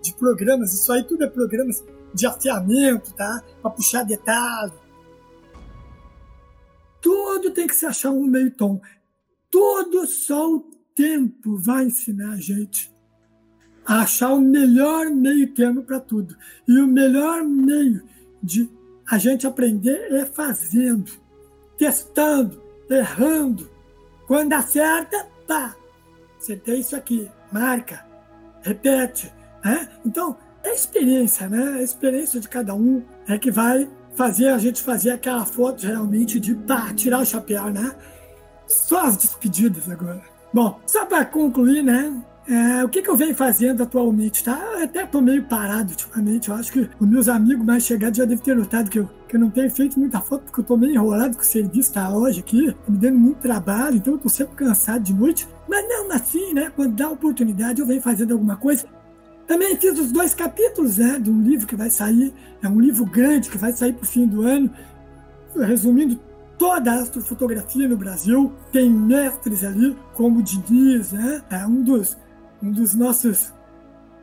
de 0.00 0.14
programas, 0.14 0.72
isso 0.72 0.90
aí 0.90 1.04
tudo 1.04 1.24
é 1.24 1.28
programas 1.28 1.84
de 2.14 2.26
afiamento, 2.26 3.12
tá? 3.12 3.42
Para 3.60 3.70
puxar 3.70 4.02
detalhe. 4.02 4.72
Tudo 7.02 7.50
tem 7.50 7.66
que 7.66 7.76
se 7.76 7.84
achar 7.84 8.12
um 8.12 8.26
meio 8.26 8.50
tom. 8.50 8.80
Todo 9.50 10.06
só 10.06 10.50
o 10.50 10.75
tempo 10.96 11.58
vai 11.58 11.84
ensinar 11.84 12.32
a 12.32 12.40
gente 12.40 12.90
a 13.86 14.00
achar 14.00 14.32
o 14.32 14.40
melhor 14.40 15.10
meio 15.10 15.54
termo 15.54 15.82
para 15.82 16.00
tudo. 16.00 16.36
E 16.66 16.80
o 16.80 16.88
melhor 16.88 17.44
meio 17.44 18.02
de 18.42 18.68
a 19.08 19.18
gente 19.18 19.46
aprender 19.46 20.12
é 20.12 20.24
fazendo, 20.24 21.12
testando, 21.78 22.60
errando. 22.90 23.70
Quando 24.26 24.54
acerta, 24.54 25.28
pá, 25.46 25.76
acertei 26.36 26.80
isso 26.80 26.96
aqui. 26.96 27.30
marca, 27.52 28.04
repete. 28.62 29.32
Né? 29.64 29.88
Então, 30.04 30.36
é 30.64 30.74
experiência, 30.74 31.48
né? 31.48 31.78
A 31.78 31.82
experiência 31.82 32.40
de 32.40 32.48
cada 32.48 32.74
um 32.74 33.04
é 33.28 33.38
que 33.38 33.52
vai 33.52 33.88
fazer 34.16 34.48
a 34.48 34.58
gente 34.58 34.82
fazer 34.82 35.10
aquela 35.10 35.44
foto 35.44 35.86
realmente 35.86 36.40
de 36.40 36.54
pá, 36.54 36.92
tirar 36.92 37.20
o 37.20 37.26
chapéu, 37.26 37.70
né? 37.70 37.94
Só 38.66 39.06
as 39.06 39.16
despedidas 39.16 39.88
agora. 39.88 40.35
Bom, 40.52 40.80
só 40.86 41.04
para 41.04 41.24
concluir, 41.24 41.82
né? 41.82 42.12
É, 42.48 42.84
o 42.84 42.88
que, 42.88 43.02
que, 43.02 43.10
eu 43.10 43.16
venho 43.16 43.34
fazendo 43.34 43.82
atualmente, 43.82 44.44
tá? 44.44 44.56
Eu 44.74 44.84
até 44.84 45.04
tô 45.04 45.20
meio 45.20 45.42
parado 45.42 45.90
ultimamente. 45.90 46.48
Eu 46.48 46.54
acho 46.54 46.72
que 46.72 46.88
os 46.98 47.08
meus 47.08 47.28
amigos 47.28 47.66
mais 47.66 47.84
chegados 47.84 48.16
já 48.16 48.24
devem 48.24 48.42
ter 48.42 48.54
notado 48.54 48.88
que 48.88 49.00
eu, 49.00 49.10
que 49.28 49.34
eu 49.34 49.40
não 49.40 49.50
tenho 49.50 49.68
feito 49.68 49.98
muita 49.98 50.20
foto 50.20 50.44
porque 50.44 50.60
eu 50.60 50.64
tô 50.64 50.76
meio 50.76 50.92
enrolado 50.94 51.36
com 51.36 51.42
o 51.42 51.44
serviço 51.44 51.92
da 51.92 52.08
loja 52.08 52.38
aqui, 52.38 52.70
tá 52.70 52.92
me 52.92 52.98
dando 52.98 53.18
muito 53.18 53.38
trabalho, 53.38 53.96
então 53.96 54.12
eu 54.12 54.18
tô 54.18 54.28
sempre 54.28 54.54
cansado 54.54 55.02
de 55.02 55.12
noite. 55.12 55.48
Mas 55.68 55.88
não 55.88 56.12
assim, 56.12 56.54
né? 56.54 56.70
Quando 56.74 56.94
dá 56.94 57.10
oportunidade, 57.10 57.80
eu 57.80 57.86
venho 57.86 58.00
fazendo 58.00 58.32
alguma 58.32 58.56
coisa. 58.56 58.86
Também 59.46 59.76
fiz 59.76 59.98
os 59.98 60.10
dois 60.10 60.34
capítulos 60.34 60.98
né, 60.98 61.18
de 61.20 61.30
um 61.30 61.40
livro 61.40 61.66
que 61.66 61.76
vai 61.76 61.88
sair, 61.90 62.34
é 62.62 62.68
um 62.68 62.80
livro 62.80 63.04
grande 63.04 63.48
que 63.48 63.56
vai 63.56 63.72
sair 63.72 63.92
para 63.92 64.02
o 64.02 64.06
fim 64.06 64.26
do 64.26 64.42
ano, 64.42 64.70
resumindo 65.56 66.18
toda 66.58 66.92
a 66.92 67.00
astrofotografia 67.00 67.88
no 67.88 67.96
Brasil. 67.96 68.52
Tem 68.72 68.90
mestres 68.90 69.64
ali, 69.64 69.96
como 70.14 70.40
o 70.40 70.42
Diniz, 70.42 71.12
né? 71.12 71.42
É 71.50 71.66
um 71.66 71.82
dos 71.82 72.16
um 72.62 72.70
dos 72.70 72.94
nossos 72.94 73.52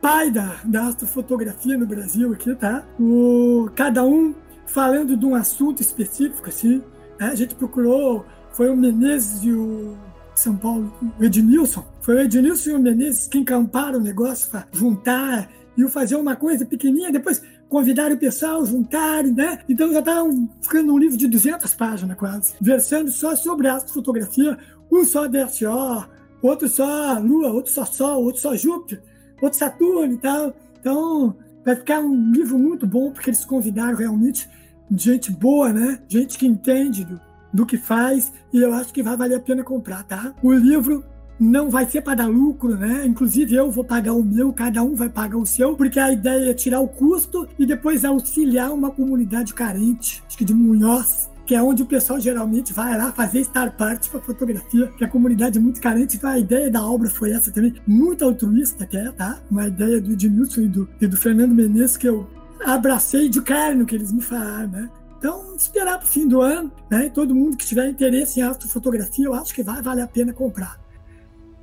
pai 0.04 0.30
da, 0.30 0.56
da 0.64 0.88
astrofotografia 0.88 1.78
no 1.78 1.86
Brasil 1.86 2.32
aqui, 2.32 2.54
tá? 2.54 2.84
O, 3.00 3.70
cada 3.74 4.04
um 4.04 4.34
falando 4.66 5.16
de 5.16 5.24
um 5.24 5.34
assunto 5.34 5.80
específico, 5.80 6.48
assim. 6.48 6.82
Né? 7.18 7.28
A 7.28 7.34
gente 7.34 7.54
procurou, 7.54 8.26
foi 8.52 8.68
o 8.68 8.76
Menezes 8.76 9.42
e 9.44 9.50
o 9.50 9.96
São 10.34 10.56
Paulo, 10.56 10.92
o 11.18 11.24
Ednilson. 11.24 11.84
Foi 12.02 12.16
o 12.16 12.20
Ednilson 12.20 12.70
e 12.70 12.74
o 12.74 12.78
Menezes 12.78 13.26
que 13.26 13.38
encamparam 13.38 13.98
o 13.98 14.02
negócio 14.02 14.50
para 14.50 14.66
juntar 14.72 15.48
e 15.76 15.88
fazer 15.88 16.16
uma 16.16 16.36
coisa 16.36 16.66
pequenininha, 16.66 17.10
depois 17.10 17.42
convidaram 17.74 18.14
o 18.14 18.18
pessoal, 18.18 18.64
juntarem, 18.64 19.32
né? 19.32 19.58
Então 19.68 19.92
já 19.92 19.98
estavam 19.98 20.48
ficando 20.62 20.94
um 20.94 20.96
livro 20.96 21.16
de 21.16 21.26
200 21.26 21.74
páginas 21.74 22.16
quase, 22.16 22.54
versando 22.60 23.10
só 23.10 23.34
sobre 23.34 23.66
astrofotografia, 23.66 24.56
um 24.92 25.04
só 25.04 25.26
DSO, 25.26 26.08
outro 26.40 26.68
só 26.68 27.18
Lua, 27.18 27.48
outro 27.48 27.72
só 27.72 27.84
Sol, 27.84 28.22
outro 28.22 28.40
só 28.40 28.54
Júpiter, 28.54 29.02
outro 29.42 29.58
Saturno 29.58 30.14
e 30.14 30.18
tal. 30.18 30.54
Então, 30.78 31.36
vai 31.64 31.74
ficar 31.74 31.98
um 31.98 32.30
livro 32.30 32.56
muito 32.56 32.86
bom, 32.86 33.10
porque 33.10 33.30
eles 33.30 33.44
convidaram 33.44 33.98
realmente 33.98 34.48
gente 34.88 35.32
boa, 35.32 35.72
né? 35.72 35.98
Gente 36.08 36.38
que 36.38 36.46
entende 36.46 37.04
do, 37.04 37.20
do 37.52 37.66
que 37.66 37.76
faz, 37.76 38.32
e 38.52 38.60
eu 38.60 38.72
acho 38.72 38.94
que 38.94 39.02
vai 39.02 39.16
valer 39.16 39.34
a 39.34 39.40
pena 39.40 39.64
comprar, 39.64 40.04
tá? 40.04 40.32
O 40.44 40.52
livro 40.52 41.04
não 41.38 41.70
vai 41.70 41.88
ser 41.88 42.00
para 42.00 42.14
dar 42.14 42.26
lucro, 42.26 42.76
né? 42.76 43.06
Inclusive 43.06 43.54
eu 43.54 43.70
vou 43.70 43.84
pagar 43.84 44.12
o 44.12 44.22
meu, 44.22 44.52
cada 44.52 44.82
um 44.82 44.94
vai 44.94 45.08
pagar 45.08 45.36
o 45.36 45.46
seu, 45.46 45.76
porque 45.76 45.98
a 45.98 46.12
ideia 46.12 46.50
é 46.50 46.54
tirar 46.54 46.80
o 46.80 46.88
custo 46.88 47.48
e 47.58 47.66
depois 47.66 48.04
auxiliar 48.04 48.72
uma 48.72 48.90
comunidade 48.90 49.52
carente, 49.54 50.22
acho 50.26 50.38
que 50.38 50.44
de 50.44 50.54
Munhoz, 50.54 51.30
que 51.46 51.54
é 51.54 51.62
onde 51.62 51.82
o 51.82 51.86
pessoal 51.86 52.18
geralmente 52.18 52.72
vai 52.72 52.96
lá 52.96 53.12
fazer 53.12 53.44
Star 53.44 53.76
Party 53.76 54.08
para 54.08 54.20
fotografia, 54.20 54.86
que 54.96 55.04
a 55.04 55.08
comunidade 55.08 55.58
é 55.58 55.60
muito 55.60 55.80
carente. 55.80 56.16
Então 56.16 56.30
a 56.30 56.38
ideia 56.38 56.70
da 56.70 56.84
obra 56.84 57.10
foi 57.10 57.32
essa 57.32 57.50
também, 57.50 57.74
muito 57.86 58.24
altruísta 58.24 58.84
até, 58.84 59.10
tá? 59.12 59.40
Uma 59.50 59.68
ideia 59.68 60.00
do 60.00 60.12
Edmilson 60.12 60.62
e 60.62 60.68
do, 60.68 60.88
e 61.00 61.06
do 61.06 61.16
Fernando 61.16 61.54
Menezes 61.54 61.96
que 61.96 62.08
eu 62.08 62.26
abracei 62.64 63.28
de 63.28 63.42
carne 63.42 63.84
que 63.84 63.94
eles 63.94 64.10
me 64.10 64.22
falaram, 64.22 64.68
né? 64.68 64.90
Então, 65.18 65.54
esperar 65.56 65.98
para 65.98 66.04
o 66.04 66.08
fim 66.08 66.28
do 66.28 66.40
ano, 66.40 66.70
né? 66.90 67.08
Todo 67.08 67.34
mundo 67.34 67.56
que 67.56 67.64
tiver 67.64 67.88
interesse 67.88 68.40
em 68.40 68.42
astrofotografia, 68.42 69.24
eu 69.24 69.34
acho 69.34 69.54
que 69.54 69.62
vai 69.62 69.80
valer 69.80 70.02
a 70.02 70.06
pena 70.06 70.32
comprar. 70.32 70.83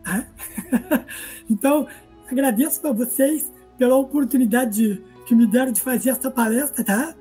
Então, 1.50 1.86
agradeço 2.30 2.80
para 2.82 2.94
vocês 2.94 3.52
pela 3.78 3.96
oportunidade 3.96 4.72
de, 4.72 5.04
que 5.26 5.36
me 5.36 5.46
deram 5.46 5.72
de 5.72 5.82
fazer 5.82 6.12
essa 6.12 6.32
palestra, 6.32 6.84
tá? 6.84 7.16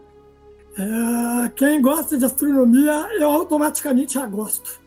É, 0.79 1.49
quem 1.51 1.83
gosta 1.83 2.17
de 2.17 2.25
astronomia, 2.25 3.09
eu 3.19 3.29
automaticamente 3.29 4.15
já 4.15 4.27
gosto. 4.27 4.80